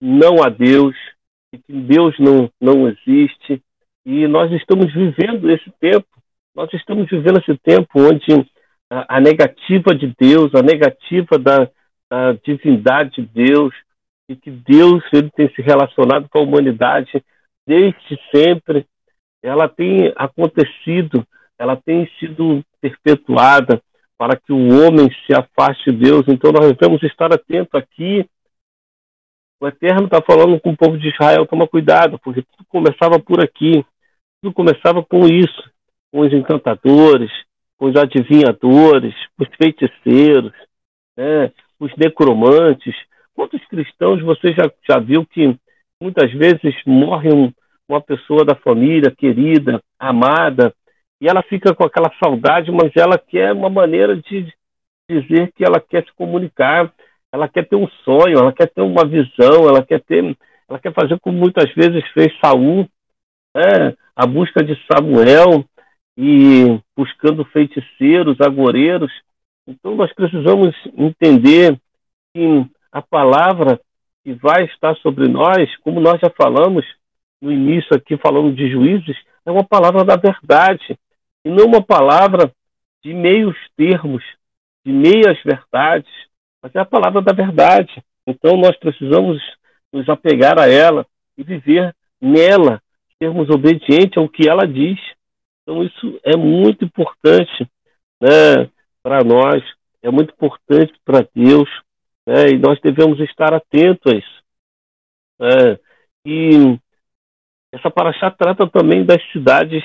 [0.00, 0.94] não há Deus,
[1.50, 3.62] que Deus não, não existe,
[4.04, 6.06] e nós estamos vivendo esse tempo,
[6.54, 8.48] nós estamos vivendo esse tempo onde
[8.90, 11.70] a, a negativa de Deus, a negativa da,
[12.10, 13.74] da divindade de Deus,
[14.28, 17.22] e que Deus ele tem se relacionado com a humanidade
[17.66, 18.86] desde sempre,
[19.42, 21.26] ela tem acontecido,
[21.58, 23.82] ela tem sido perpetuada
[24.18, 26.24] para que o homem se afaste de Deus.
[26.26, 28.28] Então nós devemos estar atentos aqui.
[29.60, 33.42] O Eterno está falando com o povo de Israel, toma cuidado, porque tudo começava por
[33.42, 33.84] aqui,
[34.42, 35.70] tudo começava com isso,
[36.12, 37.30] com os encantadores,
[37.76, 40.52] com os adivinhadores, os feiticeiros,
[41.16, 42.94] né, os necromantes.
[43.34, 45.56] Quantos cristãos você já, já viu que
[46.00, 47.52] muitas vezes morre um,
[47.88, 50.74] uma pessoa da família querida, amada,
[51.20, 54.52] e ela fica com aquela saudade, mas ela quer uma maneira de
[55.10, 56.92] dizer que ela quer se comunicar,
[57.32, 60.36] ela quer ter um sonho, ela quer ter uma visão, ela quer ter,
[60.68, 62.88] ela quer fazer como muitas vezes fez Saul,
[63.54, 63.94] né?
[64.14, 65.64] a busca de Samuel
[66.16, 69.12] e buscando feiticeiros, agoreiros.
[69.66, 71.78] Então nós precisamos entender
[72.34, 73.80] que a palavra
[74.24, 76.84] que vai estar sobre nós, como nós já falamos
[77.40, 80.98] no início aqui falando de juízes, é uma palavra da verdade
[81.48, 82.52] e não uma palavra
[83.02, 84.22] de meios termos,
[84.84, 86.10] de meias verdades,
[86.62, 88.04] mas é a palavra da verdade.
[88.26, 89.40] Então nós precisamos
[89.90, 91.06] nos apegar a ela
[91.38, 92.82] e viver nela,
[93.16, 95.00] sermos obedientes ao que ela diz.
[95.62, 97.66] Então isso é muito importante
[98.20, 98.68] né,
[99.02, 99.64] para nós,
[100.02, 101.68] é muito importante para Deus,
[102.26, 104.42] né, e nós devemos estar atentos a isso.
[105.40, 105.80] É,
[106.26, 106.78] e
[107.72, 109.82] essa paraxá trata também das cidades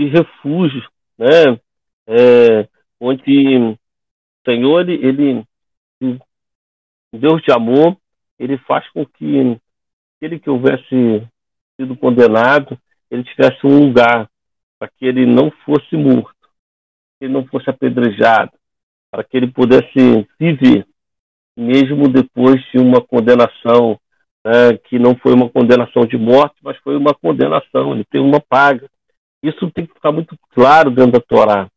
[0.00, 1.60] de refúgio, né?
[2.06, 3.78] É, onde o
[4.46, 5.44] Senhor, ele,
[6.00, 6.20] ele,
[7.12, 7.96] Deus de amor,
[8.38, 9.58] ele faz com que
[10.16, 11.26] aquele que houvesse
[11.78, 12.78] sido condenado,
[13.10, 14.28] ele tivesse um lugar
[14.78, 16.34] para que ele não fosse morto,
[17.18, 18.52] que ele não fosse apedrejado,
[19.10, 20.86] para que ele pudesse viver,
[21.56, 24.00] mesmo depois de uma condenação
[24.44, 28.40] né, que não foi uma condenação de morte, mas foi uma condenação, ele tem uma
[28.40, 28.88] paga.
[29.42, 31.68] Isso tem que ficar muito claro dentro da Torá.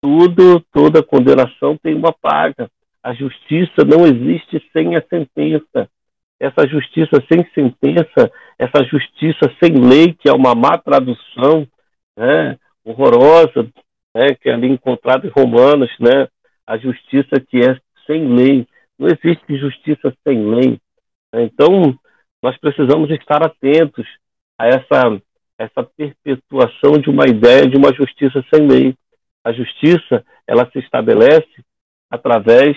[0.00, 2.70] Tudo, toda condenação tem uma paga.
[3.02, 5.88] A justiça não existe sem a sentença.
[6.40, 11.66] Essa justiça sem sentença, essa justiça sem lei, que é uma má tradução,
[12.16, 13.68] né, horrorosa,
[14.14, 16.26] né, que é ali encontrada em Romanos, né,
[16.66, 18.66] a justiça que é sem lei.
[18.98, 20.80] Não existe justiça sem lei.
[21.34, 21.96] Então,
[22.42, 24.06] nós precisamos estar atentos
[24.58, 25.20] a essa,
[25.62, 28.96] essa perpetuação de uma ideia de uma justiça sem lei.
[29.44, 31.64] A justiça, ela se estabelece
[32.10, 32.76] através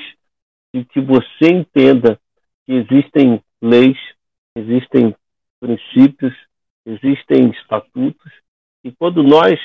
[0.74, 2.20] de que você entenda
[2.66, 3.98] que existem leis,
[4.56, 5.16] existem
[5.60, 6.34] princípios,
[6.86, 8.32] existem estatutos,
[8.84, 9.60] e quando nós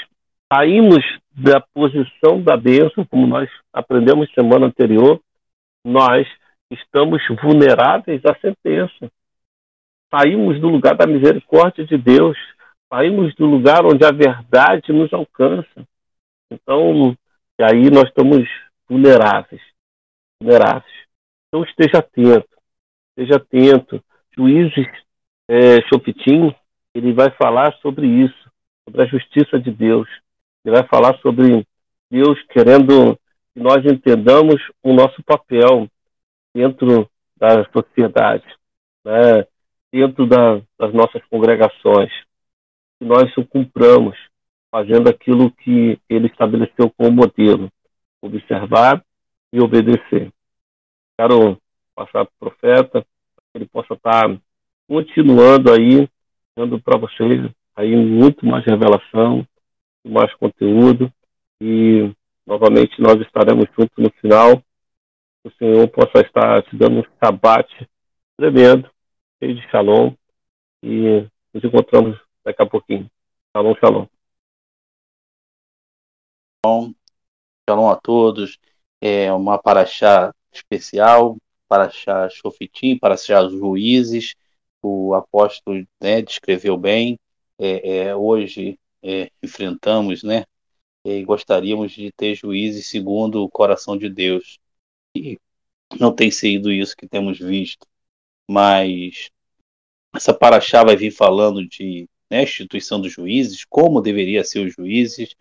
[0.52, 5.20] saímos da posição da bênção, como nós aprendemos semana anterior,
[5.84, 6.26] nós
[6.70, 9.12] estamos vulneráveis à sentença.
[10.12, 12.36] Saímos do lugar da misericórdia de Deus,
[12.92, 15.86] saímos do lugar onde a verdade nos alcança.
[16.50, 17.16] Então,
[17.60, 18.48] aí nós estamos
[18.88, 19.62] vulneráveis,
[20.42, 20.92] vulneráveis.
[21.48, 22.48] Então esteja atento,
[23.10, 24.02] esteja atento.
[24.36, 24.86] Juízes
[25.48, 25.78] é,
[26.94, 28.50] ele vai falar sobre isso,
[28.84, 30.08] sobre a justiça de Deus.
[30.64, 31.66] Ele vai falar sobre
[32.10, 33.16] Deus querendo
[33.54, 35.88] que nós entendamos o nosso papel
[36.54, 38.44] dentro da sociedade,
[39.04, 39.46] né?
[39.92, 42.10] dentro da, das nossas congregações,
[43.00, 44.16] que nós o cumpramos,
[44.70, 47.72] fazendo aquilo que ele estabeleceu como modelo,
[48.22, 49.02] observar
[49.50, 50.30] e obedecer.
[51.18, 51.58] Quero
[51.94, 54.38] passar para o profeta, que ele possa estar
[54.86, 56.06] continuando aí,
[56.54, 59.46] dando para vocês aí muito mais revelação,
[60.06, 61.10] mais conteúdo
[61.60, 62.12] e
[62.46, 64.62] novamente nós estaremos juntos no final.
[65.42, 67.88] O Senhor possa estar te dando um sabate
[68.36, 68.90] tremendo,
[69.42, 70.12] cheio de shalom
[70.82, 72.18] e nos encontramos
[72.50, 73.10] daqui a pouquinho.
[73.56, 74.06] Shalom, shalom.
[76.64, 76.92] Bom,
[77.68, 78.58] shalom a todos.
[79.00, 81.36] É uma paraxá especial,
[81.68, 84.34] paraxá Shofitim, paraxá Juízes.
[84.82, 87.18] O apóstolo né, descreveu bem.
[87.58, 90.44] É, é, hoje é, enfrentamos, né?
[91.04, 94.58] E gostaríamos de ter juízes segundo o coração de Deus.
[95.16, 95.38] E
[95.98, 97.86] não tem sido isso que temos visto,
[98.48, 99.30] mas
[100.14, 105.34] essa paraxá vai vir falando de né, instituição dos juízes, como deveria ser os juízes,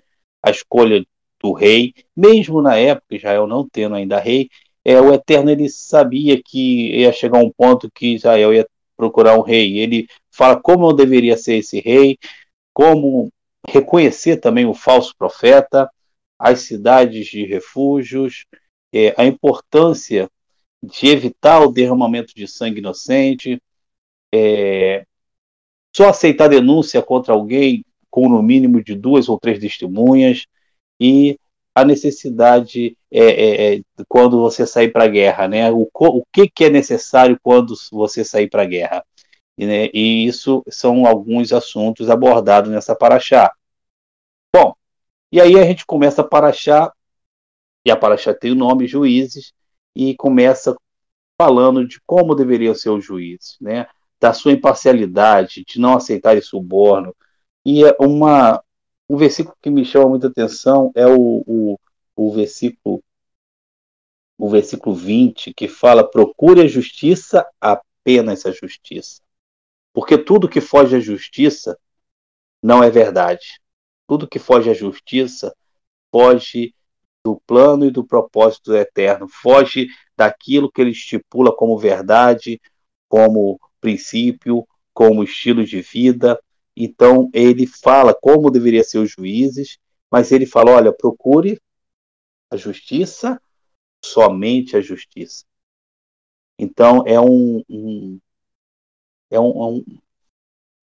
[0.43, 1.05] a escolha
[1.41, 4.49] do rei, mesmo na época Israel não tendo ainda rei,
[4.83, 9.41] é, o Eterno ele sabia que ia chegar um ponto que Israel ia procurar um
[9.41, 9.77] rei.
[9.77, 12.17] Ele fala como deveria ser esse rei,
[12.73, 13.31] como
[13.67, 15.89] reconhecer também o falso profeta,
[16.37, 18.45] as cidades de refúgios,
[18.93, 20.29] é, a importância
[20.81, 23.61] de evitar o derramamento de sangue inocente,
[24.33, 25.05] é,
[25.95, 30.45] só aceitar denúncia contra alguém com no mínimo de duas ou três testemunhas
[30.99, 31.39] e
[31.73, 35.71] a necessidade é, é, é quando você sair para a guerra, né?
[35.71, 39.05] O, o que, que é necessário quando você sair para a guerra?
[39.57, 43.53] E, né, e, isso são alguns assuntos abordados nessa paraxá.
[44.55, 44.73] Bom,
[45.31, 46.93] e aí a gente começa a paraxá,
[47.85, 49.53] e a paraxá tem o nome Juízes,
[49.95, 50.75] e começa
[51.39, 53.87] falando de como deveriam ser os juízes, né?
[54.19, 57.15] Da sua imparcialidade, de não aceitar suborno.
[57.65, 58.61] E é uma,
[59.09, 61.79] um versículo que me chama muita atenção é o, o,
[62.15, 63.03] o versículo
[64.37, 69.21] o versículo 20, que fala: procure a justiça, apenas a justiça.
[69.93, 71.77] Porque tudo que foge à justiça
[72.63, 73.59] não é verdade.
[74.07, 75.53] Tudo que foge à justiça
[76.11, 76.73] foge
[77.23, 82.61] do plano e do propósito eterno, foge daquilo que ele estipula como verdade,
[83.07, 86.39] como princípio, como estilo de vida.
[86.75, 89.77] Então ele fala como deveria ser os juízes,
[90.11, 91.59] mas ele fala: olha, procure
[92.51, 93.41] a justiça,
[94.03, 95.45] somente a justiça.
[96.57, 98.19] Então é um, um
[99.29, 99.85] é um, é um,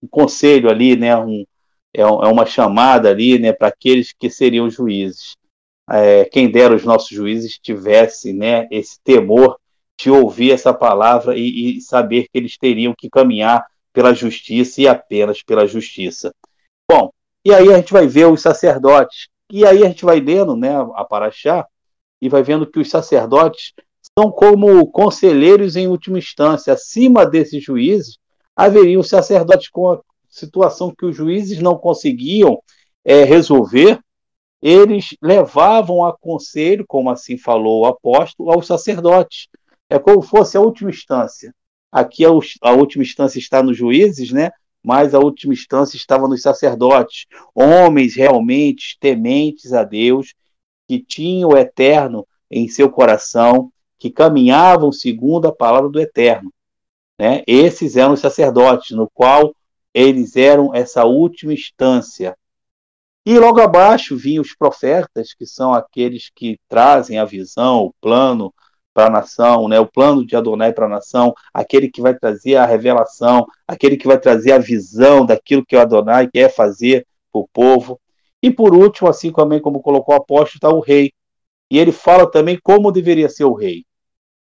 [0.03, 1.17] um, conselho ali, né?
[1.17, 1.45] Um,
[1.93, 3.53] é, é uma chamada ali, né?
[3.53, 5.37] Para aqueles que seriam juízes.
[5.91, 8.67] É, quem dera os nossos juízes tivessem, né?
[8.71, 9.59] Esse temor
[9.99, 14.89] de ouvir essa palavra e, e saber que eles teriam que caminhar pela justiça e
[14.89, 16.33] apenas pela justiça.
[16.91, 17.11] Bom,
[17.45, 19.29] e aí a gente vai ver os sacerdotes.
[19.51, 20.75] E aí a gente vai lendo, né?
[20.95, 21.67] A Paraxá
[22.21, 23.73] e vai vendo que os sacerdotes
[24.19, 26.73] são como conselheiros em última instância.
[26.73, 28.19] Acima desses juízes,
[28.55, 32.61] haveria um sacerdote com a situação que os juízes não conseguiam
[33.05, 34.01] é, resolver,
[34.61, 39.49] eles levavam a conselho, como assim falou o apóstolo, aos sacerdotes.
[39.89, 41.55] É como fosse a última instância.
[41.91, 44.51] Aqui a, última instância está nos juízes, né?
[44.83, 50.35] mas a última instância estava nos sacerdotes, homens realmente tementes a Deus,
[50.87, 56.53] que tinham o eterno em seu coração, que caminhavam segundo a palavra do eterno.
[57.19, 57.43] Né?
[57.47, 59.55] Esses eram os sacerdotes, no qual
[59.93, 62.37] eles eram essa última instância.
[63.25, 68.55] E logo abaixo vinham os profetas, que são aqueles que trazem a visão, o plano
[68.97, 69.79] para a nação, né?
[69.79, 74.07] o plano de Adonai para a nação, aquele que vai trazer a revelação, aquele que
[74.07, 78.01] vai trazer a visão daquilo que o Adonai quer fazer para o povo.
[78.43, 81.13] E por último, assim também como colocou o apóstolo, está o rei.
[81.71, 83.85] E ele fala também como deveria ser o rei.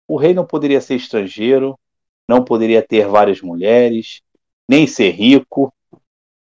[0.08, 1.78] O rei não poderia ser estrangeiro,
[2.26, 4.22] não poderia ter várias mulheres,
[4.66, 5.70] nem ser rico,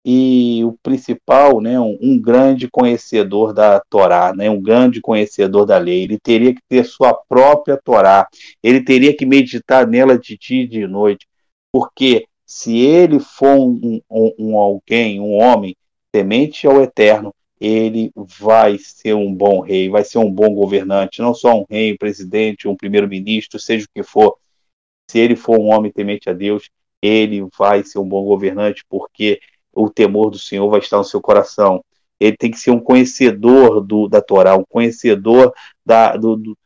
[0.09, 5.79] e o principal, né, um, um, grande conhecedor da Torá, né, um grande conhecedor da
[5.79, 6.05] lei.
[6.05, 8.29] Ele teria que ter sua própria Torá,
[8.63, 11.27] ele teria que meditar nela de dia e de noite,
[11.73, 15.75] porque se ele for um, um, um alguém, um homem
[16.13, 21.35] temente ao Eterno, ele vai ser um bom rei, vai ser um bom governante, não
[21.35, 24.37] só um rei, um presidente, um primeiro-ministro, seja o que for.
[25.11, 26.71] Se ele for um homem temente a Deus,
[27.03, 29.41] ele vai ser um bom governante, porque
[29.77, 31.85] o temor do Senhor vai estar no seu coração.
[32.19, 35.53] Ele tem que ser um conhecedor do, da Torá, um conhecedor
[35.85, 36.59] da, do, do,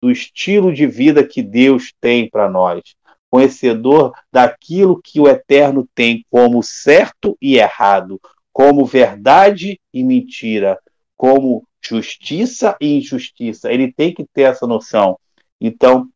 [0.00, 2.82] do estilo de vida que Deus tem para nós,
[3.30, 8.20] conhecedor daquilo que o Eterno tem como certo e errado,
[8.52, 10.78] como verdade e mentira,
[11.16, 13.72] como justiça e injustiça.
[13.72, 15.18] Ele tem que ter essa noção.
[15.58, 16.08] Então,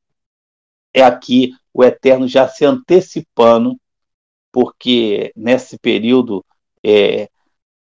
[0.95, 3.77] é aqui o Eterno já se antecipando
[4.53, 6.45] porque nesse período
[6.85, 7.29] é,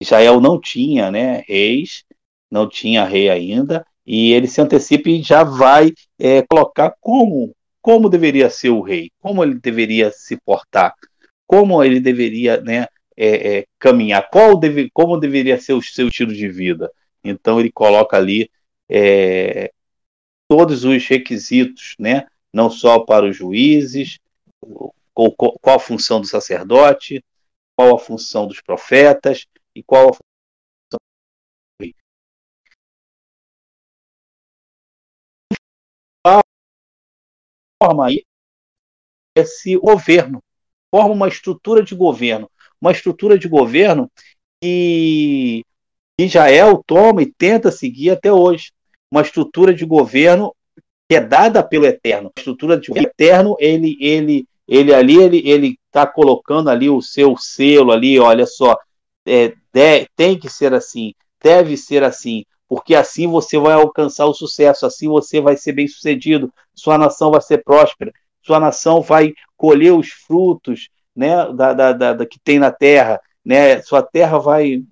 [0.01, 2.03] Israel não tinha né, reis,
[2.49, 8.09] não tinha rei ainda, e ele se antecipa e já vai é, colocar como, como
[8.09, 10.95] deveria ser o rei, como ele deveria se portar,
[11.45, 16.34] como ele deveria né, é, é caminhar, qual deve, como deveria ser o seu estilo
[16.34, 16.91] de vida.
[17.24, 18.49] Então ele coloca ali
[18.89, 19.72] é,
[20.47, 24.19] todos os requisitos, né, não só para os juízes,
[25.30, 27.24] qual, qual a função do sacerdote,
[27.76, 29.45] qual a função dos profetas
[29.76, 30.32] e qual a função
[37.82, 38.24] forma aí
[39.36, 40.43] esse governo,
[40.93, 42.49] forma uma estrutura de governo,
[42.80, 44.11] uma estrutura de governo
[44.61, 45.63] que
[46.19, 48.72] Israel toma e tenta seguir até hoje,
[49.11, 50.55] uma estrutura de governo
[51.09, 55.41] que é dada pelo Eterno, a estrutura de governo eterno, ele ele ele ali ele
[55.45, 58.78] ele está colocando ali o seu selo ali, olha só,
[59.26, 61.13] é, de, tem que ser assim,
[61.43, 65.89] deve ser assim, porque assim você vai alcançar o sucesso, assim você vai ser bem
[65.89, 71.91] sucedido, sua nação vai ser próspera, sua nação vai colher os frutos né, da, da,
[71.91, 74.84] da, da que tem na terra, né, sua terra vai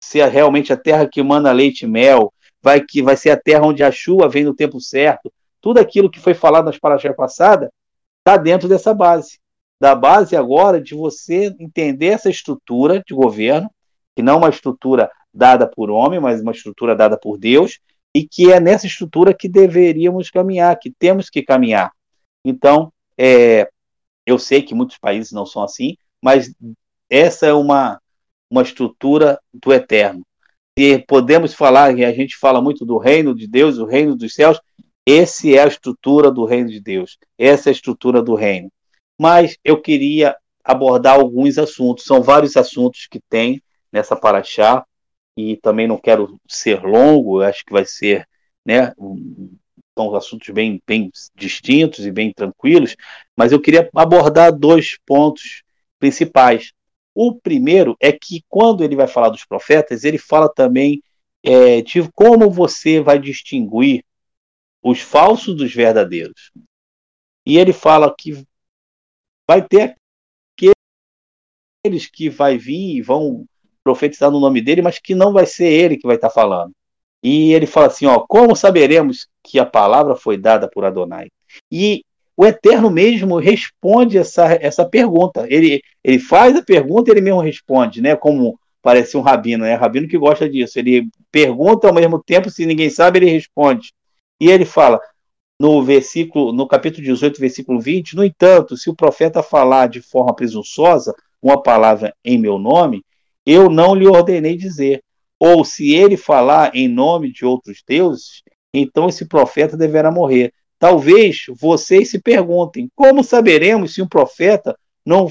[0.00, 2.32] ser realmente a terra que manda leite e mel,
[2.62, 6.08] vai que vai ser a terra onde a chuva vem no tempo certo, tudo aquilo
[6.08, 7.68] que foi falado nas paraxás passadas
[8.24, 9.38] está dentro dessa base.
[9.78, 13.70] Da base agora de você entender essa estrutura de governo,
[14.16, 17.80] que não é uma estrutura dada por homem, mas uma estrutura dada por Deus,
[18.14, 21.92] e que é nessa estrutura que deveríamos caminhar, que temos que caminhar.
[22.44, 23.68] Então, é,
[24.24, 26.54] eu sei que muitos países não são assim, mas
[27.10, 28.00] essa é uma,
[28.48, 30.24] uma estrutura do eterno.
[30.78, 34.34] E podemos falar, e a gente fala muito do reino de Deus, o reino dos
[34.34, 34.60] céus,
[35.06, 37.18] esse é a estrutura do reino de Deus.
[37.38, 38.70] Essa é a estrutura do reino.
[39.18, 42.04] Mas eu queria abordar alguns assuntos.
[42.04, 44.84] São vários assuntos que tem nessa paraxá
[45.36, 47.42] e também não quero ser longo.
[47.42, 48.26] Acho que vai ser,
[48.64, 48.92] né?
[49.96, 52.96] São assuntos bem, bem distintos e bem tranquilos.
[53.36, 55.62] Mas eu queria abordar dois pontos
[55.98, 56.72] principais.
[57.14, 61.02] O primeiro é que quando ele vai falar dos profetas, ele fala também
[61.42, 64.02] é, de como você vai distinguir
[64.84, 66.52] os falsos dos verdadeiros.
[67.46, 68.44] E ele fala que
[69.48, 69.96] vai ter
[71.84, 73.46] aqueles que vai vir e vão
[73.82, 76.72] profetizar no nome dele, mas que não vai ser ele que vai estar falando.
[77.22, 81.28] E ele fala assim, ó, como saberemos que a palavra foi dada por Adonai?
[81.72, 82.04] E
[82.36, 85.46] o Eterno mesmo responde essa, essa pergunta.
[85.48, 88.16] Ele, ele faz a pergunta e ele mesmo responde, né?
[88.16, 89.74] Como parece um rabino, né?
[89.74, 90.78] Rabino que gosta disso.
[90.78, 93.92] Ele pergunta ao mesmo tempo, se ninguém sabe, ele responde.
[94.40, 95.00] E ele fala
[95.58, 100.34] no versículo, no capítulo 18, versículo 20, no entanto, se o profeta falar de forma
[100.34, 103.04] presunçosa uma palavra em meu nome,
[103.46, 105.02] eu não lhe ordenei dizer.
[105.38, 110.52] Ou se ele falar em nome de outros deuses, então esse profeta deverá morrer.
[110.78, 115.30] Talvez vocês se perguntem: como saberemos se um profeta não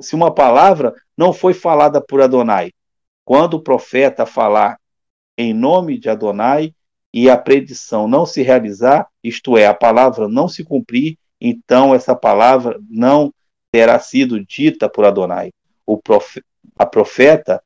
[0.00, 2.70] se uma palavra não foi falada por Adonai?
[3.24, 4.78] Quando o profeta falar
[5.38, 6.74] em nome de Adonai,
[7.14, 12.12] e a predição não se realizar, isto é, a palavra não se cumprir, então essa
[12.12, 13.32] palavra não
[13.70, 15.52] terá sido dita por Adonai.
[15.86, 16.42] O profe
[16.76, 17.62] a profeta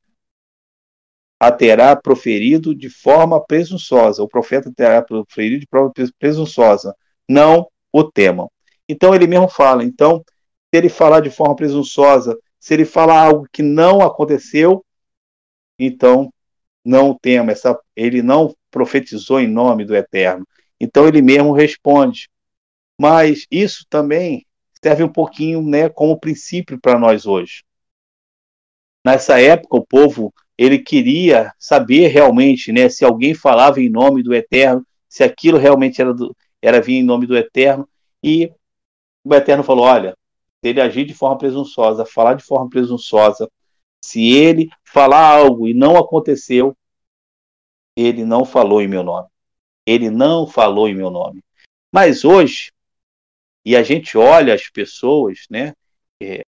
[1.41, 4.23] a terá proferido de forma presunçosa.
[4.23, 6.95] O profeta terá proferido de forma presunçosa.
[7.27, 8.51] não o temam.
[8.87, 13.49] Então ele mesmo fala, então, se ele falar de forma presunçosa, se ele falar algo
[13.51, 14.85] que não aconteceu,
[15.79, 16.31] então
[16.85, 20.47] não o tema, essa, ele não profetizou em nome do Eterno.
[20.81, 22.29] Então ele mesmo responde.
[23.01, 24.45] Mas isso também
[24.83, 27.65] serve um pouquinho né, como princípio para nós hoje.
[29.05, 34.35] Nessa época, o povo ele queria saber realmente né, se alguém falava em nome do
[34.35, 37.89] Eterno, se aquilo realmente era, do, era vir em nome do Eterno.
[38.23, 38.53] E
[39.25, 40.17] o Eterno falou: olha,
[40.61, 43.49] se ele agir de forma presunçosa, falar de forma presunçosa,
[44.01, 46.77] se ele falar algo e não aconteceu,
[47.99, 49.29] ele não falou em meu nome.
[49.87, 51.43] Ele não falou em meu nome.
[51.93, 52.71] Mas hoje,
[53.65, 55.75] e a gente olha as pessoas, né?
[56.23, 56.43] É,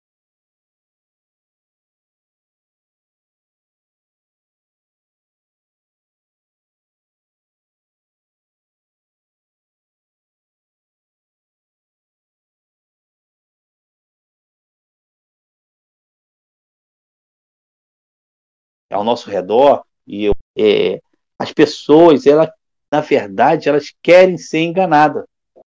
[18.91, 21.01] ao nosso redor e é,
[21.39, 22.53] as pessoas, ela,
[22.91, 25.25] na verdade, elas querem ser enganadas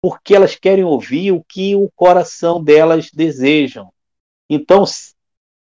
[0.01, 3.93] porque elas querem ouvir o que o coração delas desejam.
[4.49, 4.85] Então,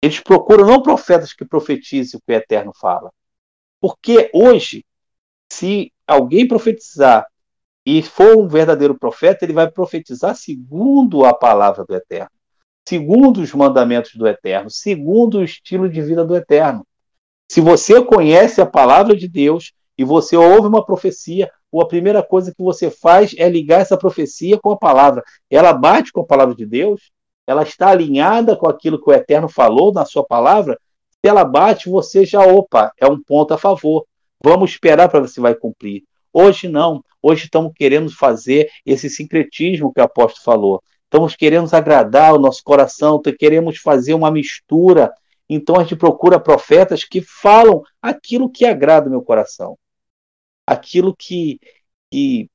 [0.03, 3.13] eles procuram não profetas que profetizem o que o Eterno fala.
[3.81, 4.85] Porque hoje,
[5.53, 7.27] se alguém profetizar
[7.87, 12.31] e for um verdadeiro profeta, ele vai profetizar segundo a palavra do Eterno,
[12.89, 16.87] segundo os mandamentos do Eterno, segundo o estilo de vida do Eterno.
[17.55, 22.53] Se você conhece a palavra de Deus e você ouve uma profecia, a primeira coisa
[22.53, 25.23] que você faz é ligar essa profecia com a palavra.
[25.49, 27.13] Ela bate com a palavra de Deus,
[27.47, 30.77] ela está alinhada com aquilo que o Eterno falou na sua palavra.
[31.13, 34.05] Se ela bate, você já, opa, é um ponto a favor.
[34.43, 36.03] Vamos esperar para ver se vai cumprir.
[36.33, 37.05] Hoje não.
[37.23, 40.83] Hoje estamos querendo fazer esse sincretismo que o apóstolo falou.
[41.05, 45.13] Estamos querendo agradar o nosso coração, queremos fazer uma mistura.
[45.49, 49.77] Então a gente procura profetas que falam aquilo que agrada o meu coração
[50.67, 51.61] aquilo que,
[52.11, 52.51] que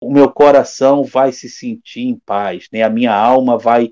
[0.00, 2.82] o meu coração vai se sentir em paz, né?
[2.82, 3.90] a minha alma vai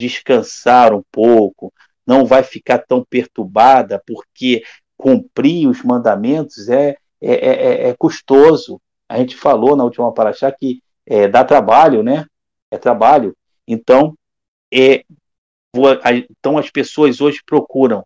[0.00, 1.72] descansar um pouco,
[2.06, 4.62] não vai ficar tão perturbada, porque
[4.96, 8.80] cumprir os mandamentos é, é, é, é custoso.
[9.08, 12.26] A gente falou na última paraxá que é, dá trabalho, né?
[12.70, 13.36] É trabalho.
[13.66, 14.14] Então,
[14.72, 15.04] é,
[16.32, 18.04] então as pessoas hoje procuram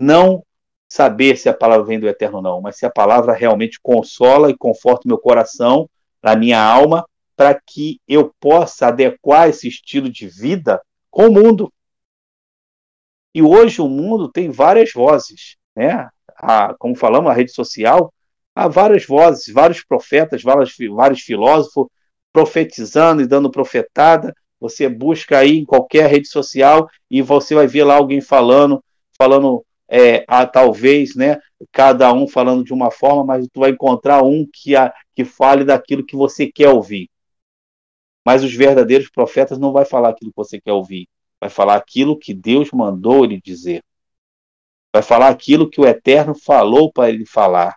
[0.00, 0.44] não
[0.88, 4.50] saber se a palavra vem do eterno ou não, mas se a palavra realmente consola
[4.50, 5.88] e conforta o meu coração,
[6.22, 7.06] a minha alma,
[7.36, 11.72] para que eu possa adequar esse estilo de vida com o mundo.
[13.34, 16.08] E hoje o mundo tem várias vozes, né?
[16.36, 18.12] A, como falamos, a rede social,
[18.54, 21.86] há várias vozes, vários profetas, vários, vários filósofos
[22.32, 24.34] profetizando e dando profetada.
[24.62, 28.80] Você busca aí em qualquer rede social e você vai ver lá alguém falando,
[29.18, 31.40] falando é, a, talvez, né,
[31.72, 35.64] cada um falando de uma forma, mas tu vai encontrar um que, a, que fale
[35.64, 37.10] daquilo que você quer ouvir.
[38.24, 41.08] Mas os verdadeiros profetas não vai falar aquilo que você quer ouvir,
[41.40, 43.82] vai falar aquilo que Deus mandou ele dizer.
[44.94, 47.74] Vai falar aquilo que o Eterno falou para ele falar.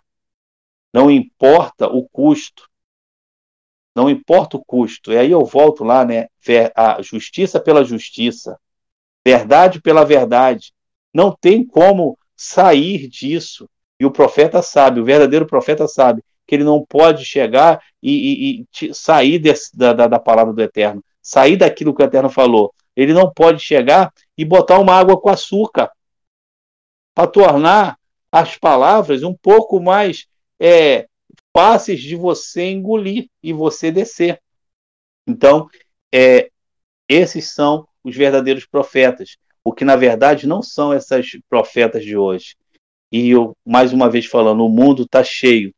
[0.94, 2.65] Não importa o custo.
[3.96, 5.10] Não importa o custo.
[5.10, 6.26] E aí eu volto lá, né?
[6.76, 8.58] A justiça pela justiça,
[9.26, 10.74] verdade pela verdade,
[11.14, 13.66] não tem como sair disso.
[13.98, 18.86] E o profeta sabe, o verdadeiro profeta sabe, que ele não pode chegar e, e,
[18.86, 22.74] e sair desse, da, da, da palavra do Eterno, sair daquilo que o Eterno falou.
[22.94, 25.90] Ele não pode chegar e botar uma água com açúcar
[27.14, 27.96] para tornar
[28.30, 30.26] as palavras um pouco mais
[30.60, 31.08] é,
[31.56, 34.40] fáceis de você engolir e você descer.
[35.26, 35.68] Então,
[36.12, 36.50] é,
[37.08, 39.36] esses são os verdadeiros profetas
[39.66, 42.54] o que na verdade não são essas profetas de hoje.
[43.10, 45.74] E eu, mais uma vez falando, o mundo está cheio,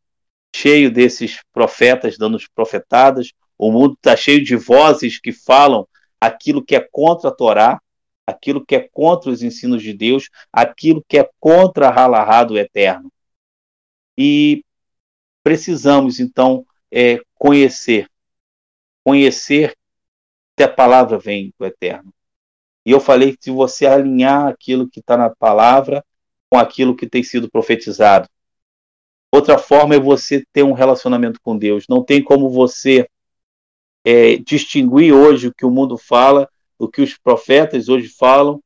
[0.55, 5.89] cheio desses profetas dando profetadas, o mundo está cheio de vozes que falam
[6.20, 7.81] aquilo que é contra a Torá,
[8.26, 12.59] aquilo que é contra os ensinos de Deus, aquilo que é contra a Halahá do
[12.59, 13.11] Eterno.
[14.18, 14.62] E
[15.43, 18.09] precisamos, então, é, conhecer,
[19.05, 19.76] conhecer
[20.57, 22.12] que a palavra vem do Eterno.
[22.84, 26.05] E eu falei que se você alinhar aquilo que está na palavra
[26.51, 28.28] com aquilo que tem sido profetizado.
[29.32, 31.84] Outra forma é você ter um relacionamento com Deus.
[31.89, 33.09] Não tem como você
[34.05, 38.62] é, distinguir hoje o que o mundo fala, o que os profetas hoje falam,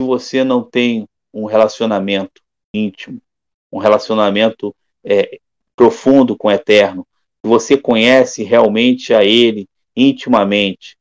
[0.00, 2.42] se você não tem um relacionamento
[2.74, 3.22] íntimo,
[3.70, 5.38] um relacionamento é,
[5.76, 7.06] profundo com o Eterno.
[7.42, 10.96] Se você conhece realmente a Ele, intimamente.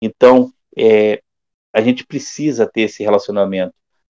[0.00, 1.22] Então, é,
[1.72, 3.74] a gente precisa ter esse relacionamento,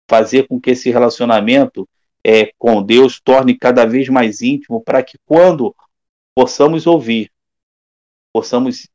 [0.09, 1.87] fazer com que esse relacionamento
[2.23, 5.75] é, com Deus torne cada vez mais íntimo, para que quando
[6.35, 7.31] possamos ouvir,
[8.33, 8.87] possamos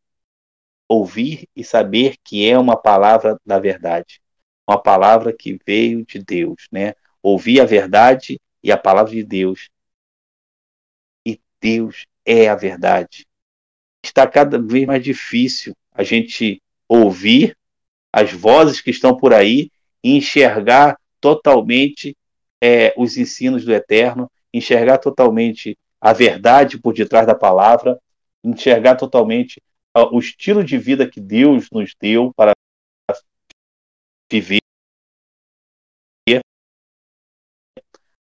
[0.89, 4.21] ouvir e saber que é uma palavra da verdade,
[4.69, 6.95] uma palavra que veio de Deus, né?
[7.23, 9.71] Ouvir a verdade e a palavra de Deus.
[11.63, 13.25] Deus é a verdade.
[14.05, 17.57] Está cada vez mais difícil a gente ouvir
[18.13, 19.71] as vozes que estão por aí
[20.03, 22.17] e enxergar totalmente
[22.61, 27.99] é, os ensinos do Eterno, enxergar totalmente a verdade por detrás da palavra,
[28.43, 29.63] enxergar totalmente
[29.95, 32.53] o estilo de vida que Deus nos deu para
[34.31, 34.61] viver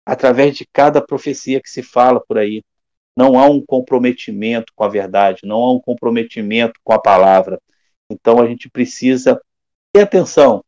[0.04, 2.62] através de cada profecia que se fala por aí.
[3.16, 7.60] Não há um comprometimento com a verdade, não há um comprometimento com a palavra.
[8.10, 9.40] Então a gente precisa
[9.92, 10.64] ter atenção.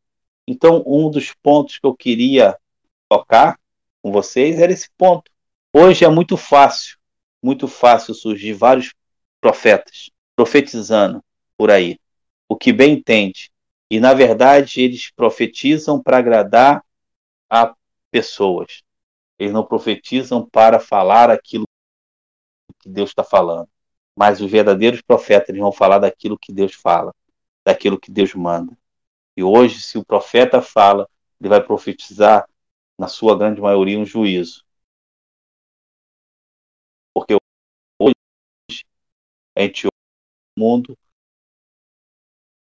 [0.46, 2.56] Então, um dos pontos que eu queria
[3.08, 3.58] tocar
[4.02, 5.30] com vocês era esse ponto.
[5.72, 6.98] Hoje é muito fácil,
[7.42, 8.92] muito fácil surgir vários
[9.40, 11.22] profetas profetizando
[11.56, 11.98] por aí,
[12.48, 13.50] o que bem entende.
[13.90, 16.84] E na verdade eles profetizam para agradar
[17.48, 17.74] a
[18.10, 18.82] pessoas.
[19.38, 21.66] Eles não profetizam para falar aquilo
[22.84, 23.68] que Deus está falando.
[24.16, 27.12] Mas os verdadeiros profetas eles vão falar daquilo que Deus fala,
[27.64, 28.76] daquilo que Deus manda.
[29.36, 31.08] E hoje, se o profeta fala,
[31.40, 32.48] ele vai profetizar,
[32.98, 34.64] na sua grande maioria, um juízo.
[37.12, 37.36] Porque
[38.00, 38.14] hoje
[39.56, 39.90] a gente o
[40.56, 40.96] mundo,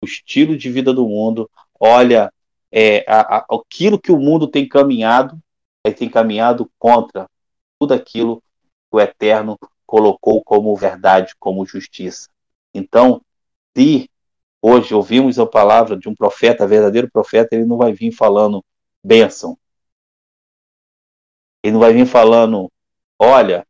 [0.03, 2.33] o estilo de vida do mundo, olha
[2.71, 5.41] é, a, a, aquilo que o mundo tem caminhado,
[5.85, 7.29] ele tem caminhado contra
[7.79, 12.28] tudo aquilo que o Eterno colocou como verdade, como justiça.
[12.72, 13.20] Então,
[13.76, 14.11] se
[14.61, 18.64] hoje ouvimos a palavra de um profeta, verdadeiro profeta, ele não vai vir falando
[19.03, 19.59] bênção.
[21.62, 22.70] Ele não vai vir falando,
[23.18, 23.66] olha,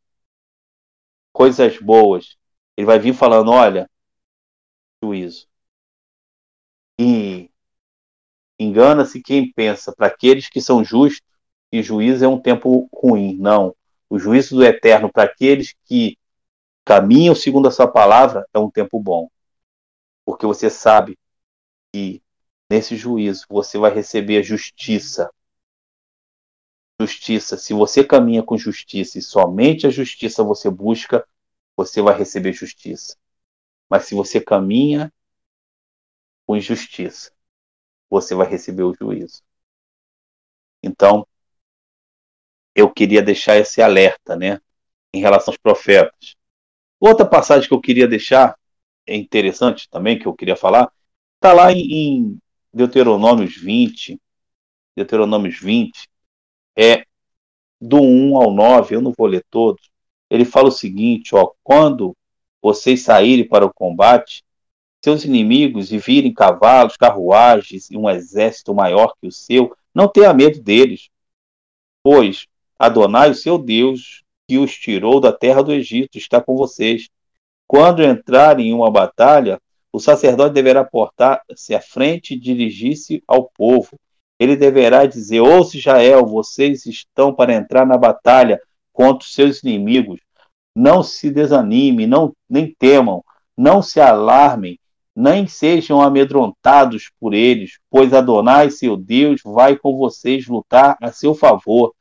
[1.32, 2.36] coisas boas.
[2.76, 3.88] Ele vai vir falando, olha,
[5.02, 5.46] juízo.
[6.98, 7.50] E
[8.58, 11.20] engana-se quem pensa, para aqueles que são justos,
[11.70, 13.36] que juízo é um tempo ruim.
[13.36, 13.74] Não.
[14.09, 16.16] O juízo do eterno para aqueles que
[16.84, 19.28] caminham segundo a sua palavra é um tempo bom
[20.24, 21.18] porque você sabe
[21.92, 22.22] que
[22.70, 25.30] nesse juízo você vai receber justiça.
[27.00, 27.57] Justiça.
[27.59, 31.26] Se você caminha com justiça e somente a justiça você busca,
[31.76, 33.16] você vai receber justiça.
[33.90, 35.12] Mas se você caminha
[36.46, 37.32] com injustiça,
[38.09, 39.42] você vai receber o juízo.
[40.82, 41.26] Então,
[42.74, 44.60] eu queria deixar esse alerta, né,
[45.12, 46.36] em relação aos profetas.
[46.98, 48.56] Outra passagem que eu queria deixar
[49.06, 50.90] é interessante também, que eu queria falar,
[51.36, 52.38] está lá em,
[52.72, 54.20] Deuteronômios 20,
[54.96, 56.08] Deuteronômios 20,
[56.76, 57.04] é
[57.80, 59.88] do 1 ao 9, eu não vou ler todos,
[60.28, 62.16] ele fala o seguinte, ó, quando
[62.60, 64.42] vocês saírem para o combate,
[65.04, 70.32] seus inimigos e virem cavalos, carruagens e um exército maior que o seu, não tenha
[70.32, 71.10] medo deles,
[72.02, 72.48] pois
[72.85, 77.09] Adonai, o seu Deus, que os tirou da terra do Egito, está com vocês.
[77.66, 79.59] Quando entrarem em uma batalha,
[79.93, 83.99] o sacerdote deverá portar-se à frente e dirigir-se ao povo.
[84.39, 88.61] Ele deverá dizer: Ouça Israel, vocês estão para entrar na batalha
[88.93, 90.20] contra os seus inimigos.
[90.76, 93.24] Não se desanime, não, nem temam,
[93.57, 94.78] não se alarmem,
[95.16, 101.35] nem sejam amedrontados por eles, pois Adonai, seu Deus, vai com vocês lutar a seu
[101.35, 101.95] favor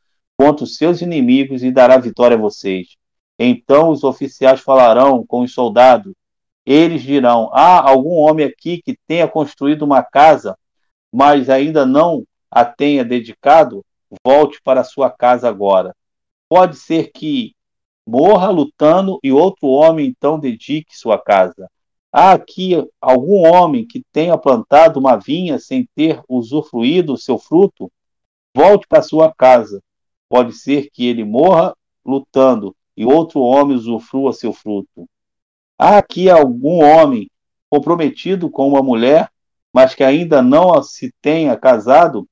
[0.44, 2.98] contra os seus inimigos e dará vitória a vocês.
[3.40, 6.14] Então os oficiais falarão com os soldados.
[6.66, 10.58] Eles dirão: Há algum homem aqui que tenha construído uma casa,
[11.10, 13.86] mas ainda não a tenha dedicado?
[14.22, 15.96] Volte para sua casa agora.
[16.50, 17.56] Pode ser que
[18.06, 21.70] morra lutando e outro homem então dedique sua casa.
[22.12, 27.90] Há aqui algum homem que tenha plantado uma vinha sem ter usufruído seu fruto?
[28.54, 29.82] Volte para sua casa.
[30.34, 35.08] Pode ser que ele morra lutando e outro homem usufrua seu fruto.
[35.78, 37.30] Há aqui algum homem
[37.70, 39.30] comprometido com uma mulher,
[39.72, 42.28] mas que ainda não se tenha casado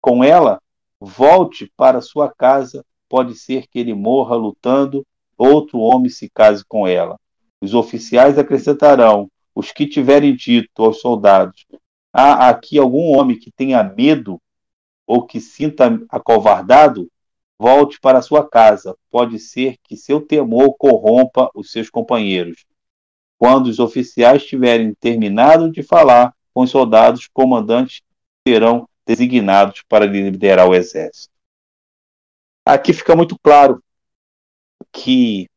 [0.00, 0.58] com ela,
[0.98, 6.88] volte para sua casa, pode ser que ele morra lutando, outro homem se case com
[6.88, 7.20] ela.
[7.60, 11.66] Os oficiais acrescentarão: os que tiverem dito aos soldados:
[12.10, 14.40] há aqui algum homem que tenha medo
[15.06, 17.10] ou que sinta acovardado,
[17.58, 18.96] Volte para sua casa.
[19.10, 22.66] Pode ser que seu temor corrompa os seus companheiros.
[23.38, 28.02] Quando os oficiais tiverem terminado de falar com os soldados, comandantes
[28.46, 31.32] serão designados para liderar o exército.
[32.64, 33.82] Aqui fica muito claro
[34.92, 35.48] que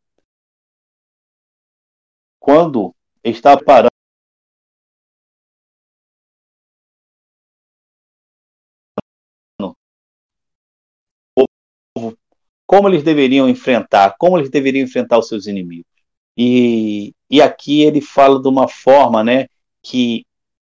[2.40, 2.94] quando
[3.24, 3.97] está parando
[12.68, 15.86] como eles deveriam enfrentar, como eles deveriam enfrentar os seus inimigos.
[16.38, 19.48] E, e aqui ele fala de uma forma, né,
[19.82, 20.26] que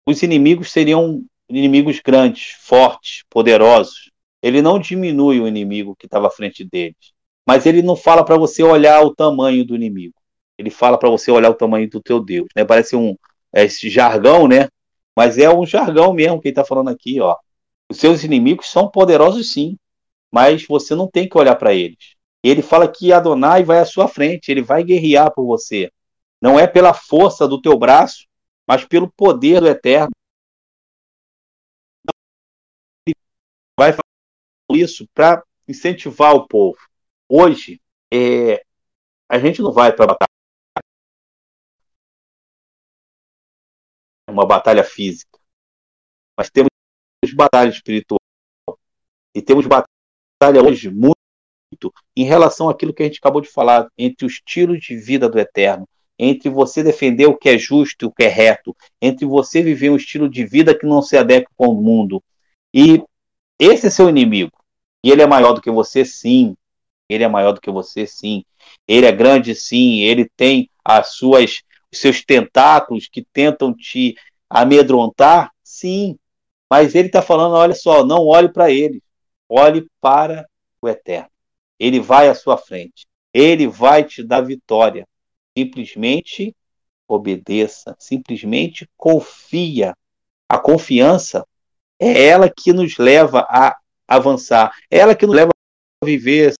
[0.05, 4.11] os inimigos seriam inimigos grandes, fortes, poderosos.
[4.41, 6.95] Ele não diminui o inimigo que estava à frente deles,
[7.45, 10.13] mas ele não fala para você olhar o tamanho do inimigo.
[10.57, 12.47] Ele fala para você olhar o tamanho do teu Deus.
[12.55, 12.63] Né?
[12.63, 13.17] Parece um
[13.53, 14.67] é esse jargão, né?
[15.15, 17.35] Mas é um jargão mesmo que ele está falando aqui, ó.
[17.89, 19.77] Os seus inimigos são poderosos, sim,
[20.31, 22.15] mas você não tem que olhar para eles.
[22.43, 25.91] Ele fala que Adonai vai à sua frente, ele vai guerrear por você.
[26.41, 28.27] Não é pela força do teu braço,
[28.67, 30.11] mas pelo poder do Eterno.
[33.07, 33.15] Ele
[33.77, 36.77] vai fazer isso para incentivar o povo.
[37.27, 37.81] Hoje,
[38.13, 38.63] é,
[39.27, 40.15] a gente não vai para
[44.29, 45.39] uma batalha física,
[46.37, 46.69] mas temos
[47.35, 48.19] batalha espiritual
[49.33, 49.96] e temos batalha
[50.63, 51.15] hoje muito
[52.15, 55.39] em relação àquilo que a gente acabou de falar, entre o estilo de vida do
[55.39, 59.61] eterno, entre você defender o que é justo e o que é reto, entre você
[59.61, 62.23] viver um estilo de vida que não se adequa com o mundo.
[62.73, 63.03] E
[63.59, 64.51] esse é seu inimigo.
[65.03, 66.55] E ele é maior do que você, sim.
[67.09, 68.43] Ele é maior do que você, sim.
[68.87, 70.01] Ele é grande, sim.
[70.01, 71.61] Ele tem as suas,
[71.91, 74.15] os seus tentáculos que tentam te
[74.49, 76.17] amedrontar, sim.
[76.69, 79.01] Mas ele está falando: olha só, não olhe para ele.
[79.49, 80.47] Olhe para
[80.81, 81.29] o eterno.
[81.79, 83.05] Ele vai à sua frente.
[83.33, 85.07] Ele vai te dar vitória.
[85.57, 86.55] Simplesmente
[87.07, 89.95] obedeça, simplesmente confia.
[90.49, 91.45] A confiança
[91.99, 93.77] é ela que nos leva a
[94.07, 95.51] avançar, é ela que nos leva
[96.01, 96.53] a viver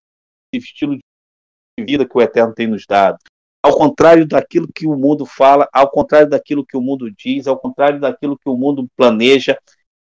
[0.54, 3.18] esse estilo de vida que o Eterno tem nos dado.
[3.64, 7.60] Ao contrário daquilo que o mundo fala, ao contrário daquilo que o mundo diz, ao
[7.60, 9.58] contrário daquilo que o mundo planeja,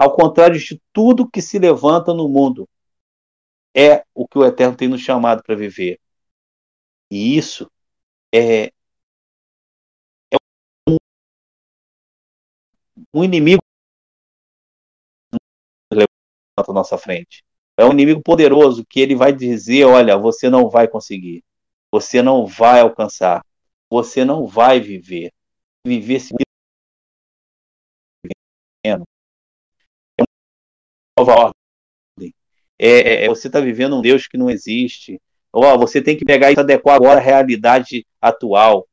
[0.00, 2.66] ao contrário de tudo que se levanta no mundo,
[3.76, 6.00] é o que o Eterno tem nos chamado para viver.
[7.10, 7.70] E isso
[8.34, 8.68] é,
[10.32, 10.36] é
[10.88, 10.96] um,
[13.12, 13.60] um inimigo
[15.92, 17.44] levanta à nossa frente.
[17.76, 21.44] É um inimigo poderoso que ele vai dizer: olha, você não vai conseguir,
[21.92, 23.44] você não vai alcançar,
[23.90, 25.30] você não vai viver.
[25.84, 26.32] Viver se
[31.20, 31.52] nova
[32.18, 32.34] ordem.
[32.78, 35.20] É, é, é você está vivendo um Deus que não existe.
[35.52, 38.86] Oh, você tem que pegar e adequar agora à realidade atual.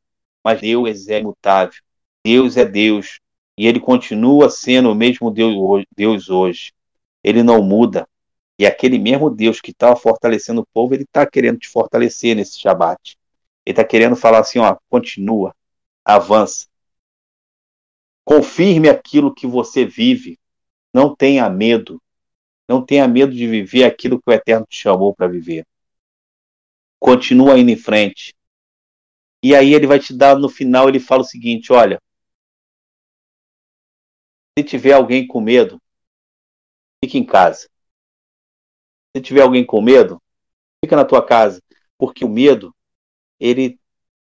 [0.43, 1.81] Mas Deus é imutável.
[2.25, 3.19] Deus é Deus.
[3.57, 6.73] E ele continua sendo o mesmo Deus, hoje.
[7.23, 8.07] Ele não muda.
[8.59, 12.59] E aquele mesmo Deus que estava fortalecendo o povo, ele está querendo te fortalecer nesse
[12.59, 13.17] Shabat.
[13.65, 15.55] Ele está querendo falar assim: ó, continua,
[16.03, 16.67] avança.
[18.23, 20.37] Confirme aquilo que você vive.
[20.93, 22.01] Não tenha medo.
[22.67, 25.65] Não tenha medo de viver aquilo que o Eterno te chamou para viver.
[26.99, 28.35] Continua indo em frente.
[29.43, 32.01] E aí ele vai te dar, no final, ele fala o seguinte: olha,
[34.57, 35.79] se tiver alguém com medo,
[37.03, 37.69] fique em casa.
[39.15, 40.21] Se tiver alguém com medo,
[40.83, 41.61] fica na tua casa,
[41.97, 42.75] porque o medo
[43.39, 43.79] ele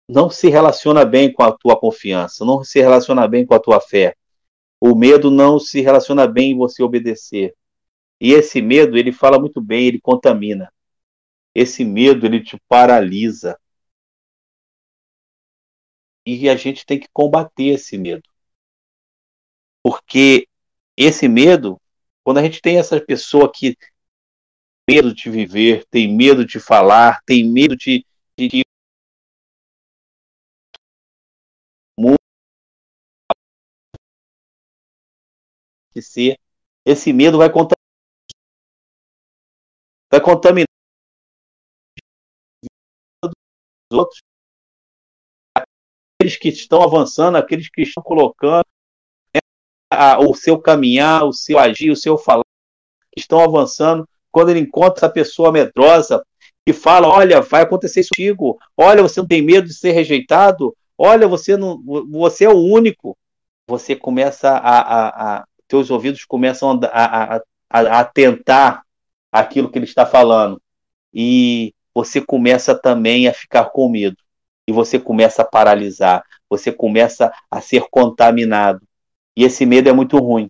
[0.08, 3.80] não se relaciona bem com a tua confiança, não se relaciona bem com a tua
[3.80, 4.16] fé.
[4.80, 7.56] O medo não se relaciona bem em você obedecer.
[8.20, 10.72] E esse medo, ele fala muito bem, ele contamina.
[11.55, 13.57] Esse medo, ele te paralisa.
[16.26, 18.24] E a gente tem que combater esse medo.
[19.84, 20.47] Porque
[20.97, 21.80] esse medo,
[22.24, 23.89] quando a gente tem essa pessoa que tem
[24.97, 28.05] medo de viver, tem medo de falar, tem medo de,
[28.38, 28.63] de
[36.01, 36.39] ser,
[36.86, 37.78] esse medo vai contaminar
[40.12, 40.66] vai contaminar
[43.24, 44.20] os outros,
[45.55, 48.66] aqueles que estão avançando, aqueles que estão colocando
[49.34, 49.39] né,
[49.91, 52.43] a, o seu caminhar, o seu agir, o seu falar,
[53.12, 54.07] que estão avançando.
[54.32, 56.24] Quando ele encontra essa pessoa medrosa
[56.66, 60.76] que fala: Olha, vai acontecer isso contigo, olha, você não tem medo de ser rejeitado,
[60.97, 63.18] olha, você não, você é o único.
[63.68, 68.84] Você começa a, a, a teus ouvidos começam a, a, a, a tentar
[69.32, 70.61] aquilo que ele está falando.
[71.13, 74.17] E você começa também a ficar com medo.
[74.67, 76.23] E você começa a paralisar.
[76.49, 78.82] você começa a ser contaminado.
[79.36, 80.49] E esse medo é muito ruim.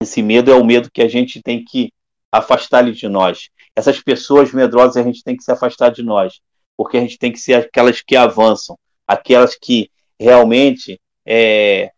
[0.00, 1.92] Esse medo é o medo que a gente tem que
[2.30, 3.48] afastar de nós.
[3.74, 6.40] Essas pessoas medrosas a gente tem que se afastar de nós,
[6.76, 11.90] porque a gente tem que ser aquelas que avançam, aquelas que realmente é,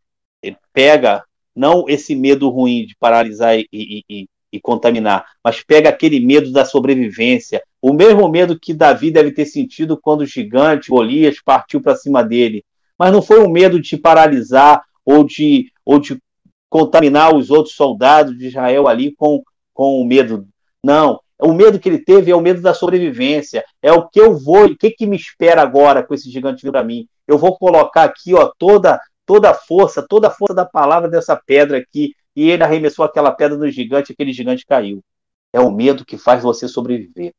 [0.72, 1.24] pega
[1.54, 6.52] não esse medo ruim de paralisar e, e, e, e, contaminar, mas pega aquele medo
[6.52, 11.80] da sobrevivência, o mesmo medo que Davi deve ter sentido quando o gigante Golias partiu
[11.80, 12.64] para cima dele.
[12.98, 16.20] Mas não foi um medo de paralisar ou de, ou de
[16.68, 19.42] contaminar os outros soldados de Israel ali com,
[19.72, 20.46] com o medo.
[20.84, 21.20] Não.
[21.40, 23.64] O medo que ele teve é o medo da sobrevivência.
[23.82, 26.72] É o que eu vou, o que, que me espera agora com esse gigante vindo
[26.72, 27.06] para mim.
[27.26, 31.36] Eu vou colocar aqui ó, toda toda a força, toda a força da palavra dessa
[31.36, 35.04] pedra aqui, e ele arremessou aquela pedra no gigante, aquele gigante caiu.
[35.52, 37.34] É o medo que faz você sobreviver.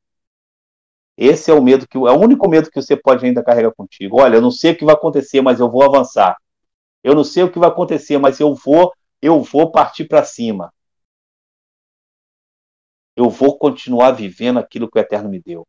[1.18, 4.22] Esse é o medo que é o único medo que você pode ainda carregar contigo.
[4.22, 6.38] Olha, eu não sei o que vai acontecer, mas eu vou avançar.
[7.04, 10.72] Eu não sei o que vai acontecer, mas eu vou, eu vou partir para cima.
[13.16, 15.68] Eu vou continuar vivendo aquilo que o Eterno me deu.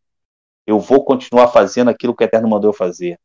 [0.67, 3.19] Eu vou continuar fazendo aquilo que o Eterno mandou eu fazer.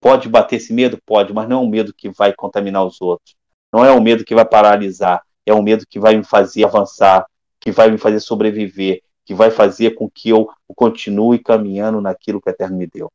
[0.00, 1.00] Pode bater esse medo?
[1.06, 3.36] Pode, mas não é um medo que vai contaminar os outros.
[3.72, 5.24] Não é um medo que vai paralisar.
[5.46, 7.26] É um medo que vai me fazer avançar,
[7.58, 12.48] que vai me fazer sobreviver, que vai fazer com que eu continue caminhando naquilo que
[12.48, 13.10] a Eterno me deu.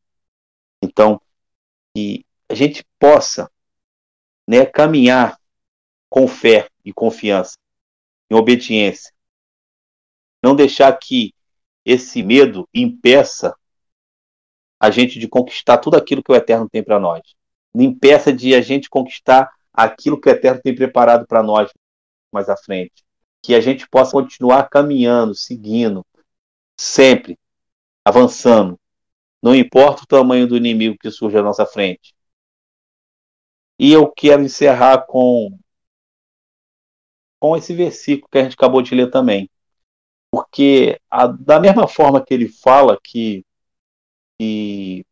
[0.81, 1.21] Então,
[1.95, 3.49] que a gente possa
[4.47, 5.39] né, caminhar
[6.09, 7.57] com fé e confiança,
[8.29, 9.11] em obediência.
[10.43, 11.33] Não deixar que
[11.83, 13.55] esse medo impeça
[14.79, 17.21] a gente de conquistar tudo aquilo que o Eterno tem para nós.
[17.75, 21.71] Impeça de a gente conquistar aquilo que o Eterno tem preparado para nós
[22.31, 23.05] mais à frente.
[23.41, 26.03] Que a gente possa continuar caminhando, seguindo,
[26.75, 27.37] sempre
[28.03, 28.79] avançando.
[29.41, 32.15] Não importa o tamanho do inimigo que surge à nossa frente.
[33.79, 35.57] E eu quero encerrar com
[37.39, 39.47] com esse versículo que a gente acabou de ler também.
[40.31, 43.45] Porque a, da mesma forma que ele fala que
[44.39, 45.05] que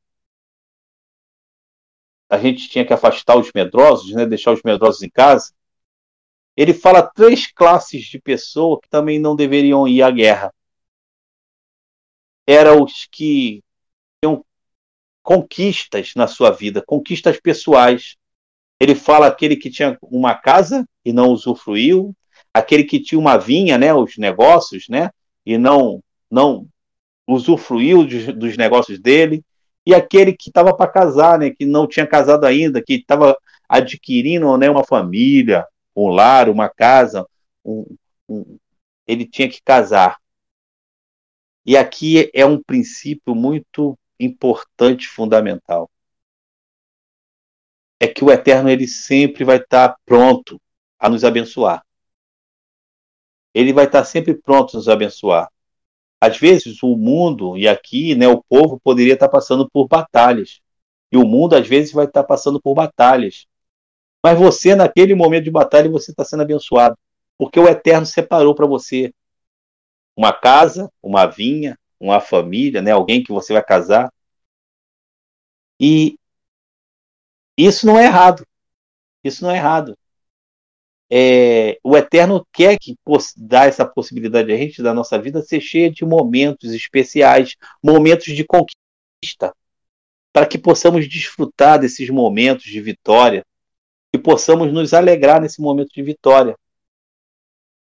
[2.29, 5.53] a gente tinha que afastar os medrosos, né, deixar os medrosos em casa,
[6.55, 10.53] ele fala três classes de pessoas que também não deveriam ir à guerra.
[12.47, 13.61] Eram os que
[14.23, 14.45] tinham
[15.21, 18.15] conquistas na sua vida, conquistas pessoais.
[18.79, 22.15] Ele fala aquele que tinha uma casa e não usufruiu,
[22.53, 25.09] aquele que tinha uma vinha, né, os negócios, né,
[25.45, 26.67] e não não
[27.27, 29.43] usufruiu dos negócios dele,
[29.85, 33.37] e aquele que estava para casar, né, que não tinha casado ainda, que estava
[33.69, 35.65] adquirindo né, uma família,
[35.95, 37.27] um lar, uma casa,
[37.63, 37.85] um,
[38.27, 38.57] um,
[39.07, 40.17] ele tinha que casar.
[41.65, 45.89] E aqui é um princípio muito importante, fundamental.
[47.99, 50.61] É que o Eterno ele sempre vai estar tá pronto
[50.99, 51.83] a nos abençoar.
[53.53, 55.49] Ele vai estar tá sempre pronto a nos abençoar.
[56.19, 60.61] Às vezes o mundo e aqui, né, o povo poderia estar passando por batalhas.
[61.11, 63.45] E o mundo às vezes vai estar passando por batalhas.
[64.23, 66.97] Mas você naquele momento de batalha você está sendo abençoado,
[67.37, 69.13] porque o Eterno separou para você
[70.15, 74.11] uma casa, uma vinha, uma família, né, alguém que você vai casar.
[75.79, 76.17] E
[77.57, 78.45] isso não é errado.
[79.23, 79.97] Isso não é errado
[81.09, 82.97] é, o Eterno quer que
[83.37, 88.43] dar essa possibilidade a gente da nossa vida ser cheia de momentos especiais, momentos de
[88.43, 89.55] conquista,
[90.33, 93.45] para que possamos desfrutar desses momentos de vitória
[94.13, 96.57] e possamos nos alegrar nesse momento de vitória.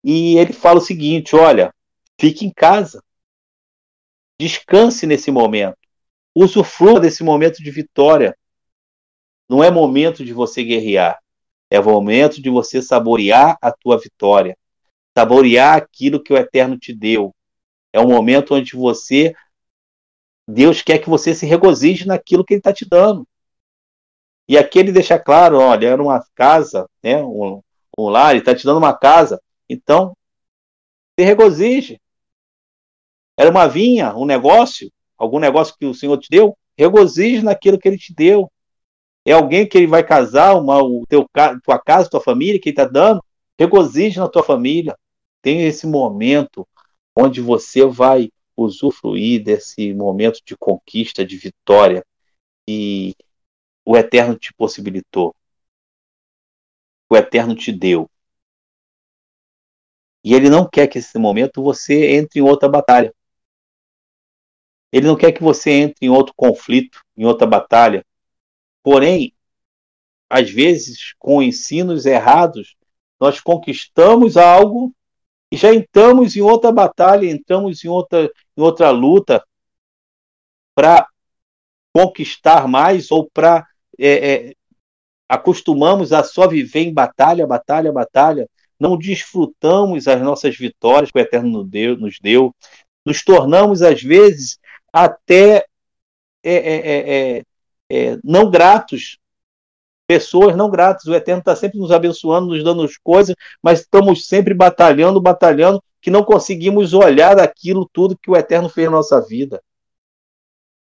[0.03, 1.73] E ele fala o seguinte: olha,
[2.19, 3.03] fique em casa,
[4.39, 5.77] descanse nesse momento,
[6.35, 8.35] usufrua desse momento de vitória.
[9.47, 11.21] Não é momento de você guerrear,
[11.71, 14.57] é o momento de você saborear a tua vitória,
[15.17, 17.33] saborear aquilo que o Eterno te deu.
[17.93, 19.33] É um momento onde você,
[20.47, 23.25] Deus quer que você se regozije naquilo que Ele está te dando.
[24.49, 27.61] E aqui ele deixa claro, olha, era uma casa, né, um,
[27.97, 30.13] um lar, ele está te dando uma casa, então
[31.17, 32.01] se regozije.
[33.37, 37.87] Era uma vinha, um negócio, algum negócio que o Senhor te deu, regozije naquilo que
[37.87, 38.51] Ele te deu.
[39.25, 41.27] É alguém que ele vai casar, uma, o teu,
[41.63, 43.23] tua casa, tua família, que ele está dando.
[43.59, 44.97] Regozije na tua família.
[45.41, 46.67] Tem esse momento
[47.15, 52.05] onde você vai usufruir desse momento de conquista, de vitória
[52.65, 53.15] que
[53.85, 55.35] o Eterno te possibilitou.
[57.09, 58.09] O Eterno te deu.
[60.23, 63.13] E ele não quer que esse momento você entre em outra batalha.
[64.91, 68.05] Ele não quer que você entre em outro conflito, em outra batalha
[68.83, 69.33] Porém,
[70.29, 72.75] às vezes, com ensinos errados,
[73.19, 74.93] nós conquistamos algo
[75.51, 79.43] e já entramos em outra batalha, entramos em outra, em outra luta
[80.73, 81.05] para
[81.93, 83.67] conquistar mais ou para
[83.99, 84.53] é, é,
[85.27, 91.21] acostumamos a só viver em batalha, batalha, batalha, não desfrutamos as nossas vitórias que o
[91.21, 92.55] Eterno nos deu,
[93.05, 94.57] nos, tornamos às vezes
[94.91, 95.65] até
[96.43, 97.43] é,
[97.91, 99.19] é, não gratos
[100.11, 101.05] pessoas não gratas.
[101.05, 103.33] O Eterno está sempre nos abençoando, nos dando coisas,
[103.63, 108.87] mas estamos sempre batalhando, batalhando, que não conseguimos olhar aquilo tudo que o Eterno fez
[108.87, 109.63] na nossa vida.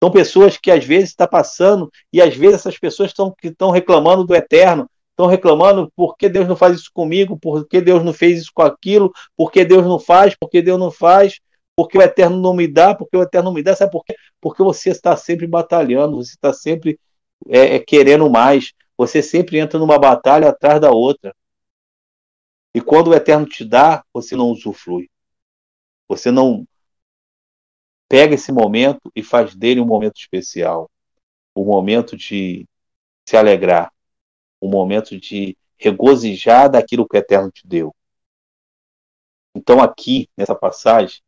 [0.04, 4.24] São pessoas que às vezes está passando e às vezes essas pessoas estão estão reclamando
[4.24, 8.14] do Eterno, estão reclamando por que Deus não faz isso comigo, por que Deus não
[8.14, 11.40] fez isso com aquilo, por que Deus não faz, por que Deus não faz,
[11.82, 14.16] porque o Eterno não me dá, porque o Eterno não me dá, sabe por quê?
[14.40, 17.00] Porque você está sempre batalhando, você está sempre
[17.50, 21.36] é, é, querendo mais, você sempre entra numa batalha atrás da outra.
[22.72, 25.10] E quando o Eterno te dá, você não usufrui.
[26.08, 26.68] Você não
[28.08, 30.88] pega esse momento e faz dele um momento especial.
[31.56, 32.64] Um momento de
[33.28, 33.92] se alegrar.
[34.62, 37.92] Um momento de regozijar daquilo que o Eterno te deu.
[39.56, 41.24] Então, aqui, nessa passagem,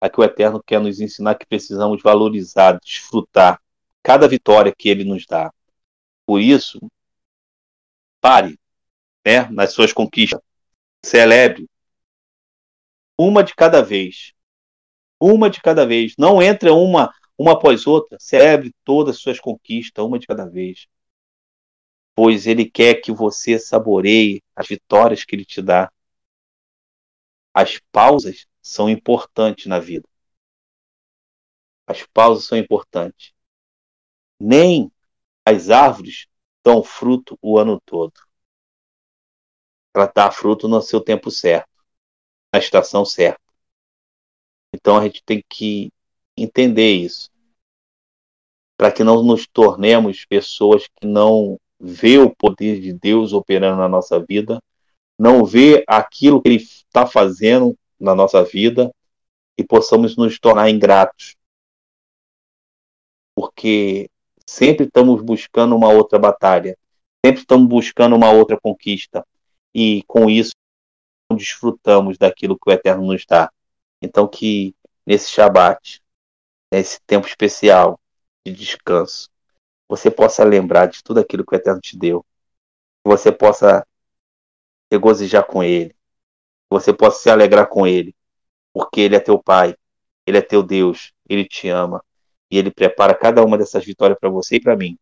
[0.00, 3.60] aqui o Eterno quer nos ensinar que precisamos valorizar, desfrutar
[4.02, 5.52] cada vitória que ele nos dá.
[6.26, 6.78] Por isso,
[8.20, 8.58] pare
[9.26, 10.40] né, nas suas conquistas.
[11.04, 11.68] Celebre.
[13.18, 14.32] Uma de cada vez.
[15.20, 16.14] Uma de cada vez.
[16.18, 18.16] Não entre uma, uma após outra.
[18.20, 20.86] Celebre todas as suas conquistas, uma de cada vez.
[22.14, 25.90] Pois ele quer que você saboreie as vitórias que ele te dá.
[27.54, 30.08] As pausas são importantes na vida.
[31.86, 33.32] As pausas são importantes.
[34.38, 34.92] Nem
[35.44, 36.26] as árvores
[36.62, 38.12] dão fruto o ano todo.
[39.94, 41.70] Ela dá fruto no seu tempo certo,
[42.52, 43.40] na estação certa.
[44.74, 45.90] Então a gente tem que
[46.36, 47.30] entender isso.
[48.76, 53.88] Para que não nos tornemos pessoas que não vê o poder de Deus operando na
[53.88, 54.62] nossa vida,
[55.18, 58.92] não vê aquilo que Ele está fazendo na nossa vida
[59.58, 61.36] e possamos nos tornar ingratos.
[63.34, 64.10] Porque
[64.48, 66.74] Sempre estamos buscando uma outra batalha,
[67.22, 69.22] sempre estamos buscando uma outra conquista,
[69.74, 70.52] e com isso
[71.30, 73.52] desfrutamos daquilo que o Eterno nos dá.
[74.00, 74.74] Então, que
[75.06, 76.02] nesse Shabat,
[76.72, 78.00] nesse tempo especial
[78.42, 79.28] de descanso,
[79.86, 82.22] você possa lembrar de tudo aquilo que o Eterno te deu,
[83.04, 83.86] que você possa
[84.90, 85.94] regozijar com Ele,
[86.70, 88.14] você possa se alegrar com Ele,
[88.72, 89.74] porque Ele é teu Pai,
[90.26, 92.02] Ele é teu Deus, Ele te ama,
[92.50, 94.98] e ele prepara cada uma dessas vitórias para você e para mim.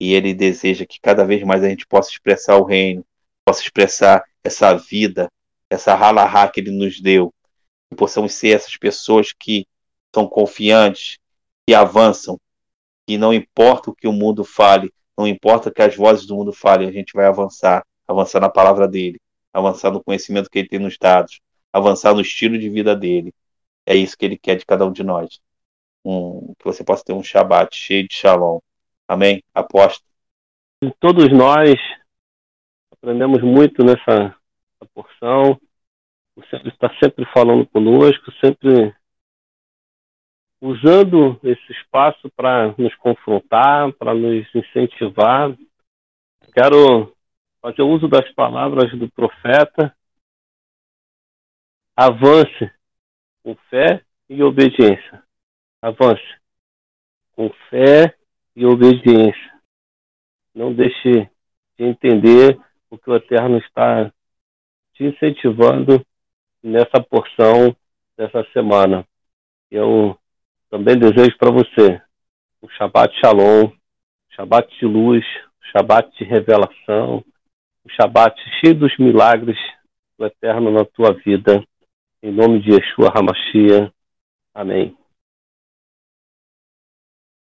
[0.00, 3.04] E ele deseja que cada vez mais a gente possa expressar o reino,
[3.44, 5.30] possa expressar essa vida,
[5.70, 7.32] essa halahá que ele nos deu.
[7.90, 9.66] E possamos ser essas pessoas que
[10.14, 11.18] são confiantes,
[11.66, 12.38] que avançam,
[13.06, 16.52] e não importa o que o mundo fale, não importa que as vozes do mundo
[16.52, 19.20] falem, a gente vai avançar, avançar na palavra dele,
[19.58, 21.40] avançar no conhecimento que ele tem nos dados,
[21.72, 23.34] avançar no estilo de vida dele.
[23.86, 25.40] É isso que ele quer de cada um de nós
[26.08, 28.60] um, que você possa ter um Shabat cheio de Shalom.
[29.06, 29.42] Amém?
[29.54, 30.04] Aposto.
[31.00, 31.74] Todos nós
[32.92, 34.34] aprendemos muito nessa,
[34.94, 35.60] porção.
[36.36, 38.94] O está sempre falando conosco, sempre
[40.60, 45.56] usando esse espaço para nos confrontar, para nos incentivar.
[46.54, 47.12] Quero
[47.76, 49.94] fazer uso das palavras do profeta.
[51.96, 52.70] Avance
[53.42, 55.22] com fé e obediência
[55.80, 56.22] avance
[57.34, 58.16] com fé
[58.54, 59.60] e obediência.
[60.54, 61.30] Não deixe
[61.78, 62.58] de entender
[62.90, 64.12] o que o Eterno está
[64.94, 66.04] te incentivando
[66.62, 67.76] nessa porção
[68.16, 69.06] dessa semana.
[69.70, 70.18] Eu
[70.68, 72.02] também desejo para você
[72.60, 73.70] um Shabbat Shalom,
[74.30, 75.24] Shabbat de luz,
[75.70, 77.24] Shabbat de revelação,
[77.88, 79.56] um Shabbat cheio dos milagres
[80.18, 81.64] do Eterno na tua vida.
[82.22, 83.90] Em nome de Yeshua HaMashiach.
[84.54, 84.96] Amém.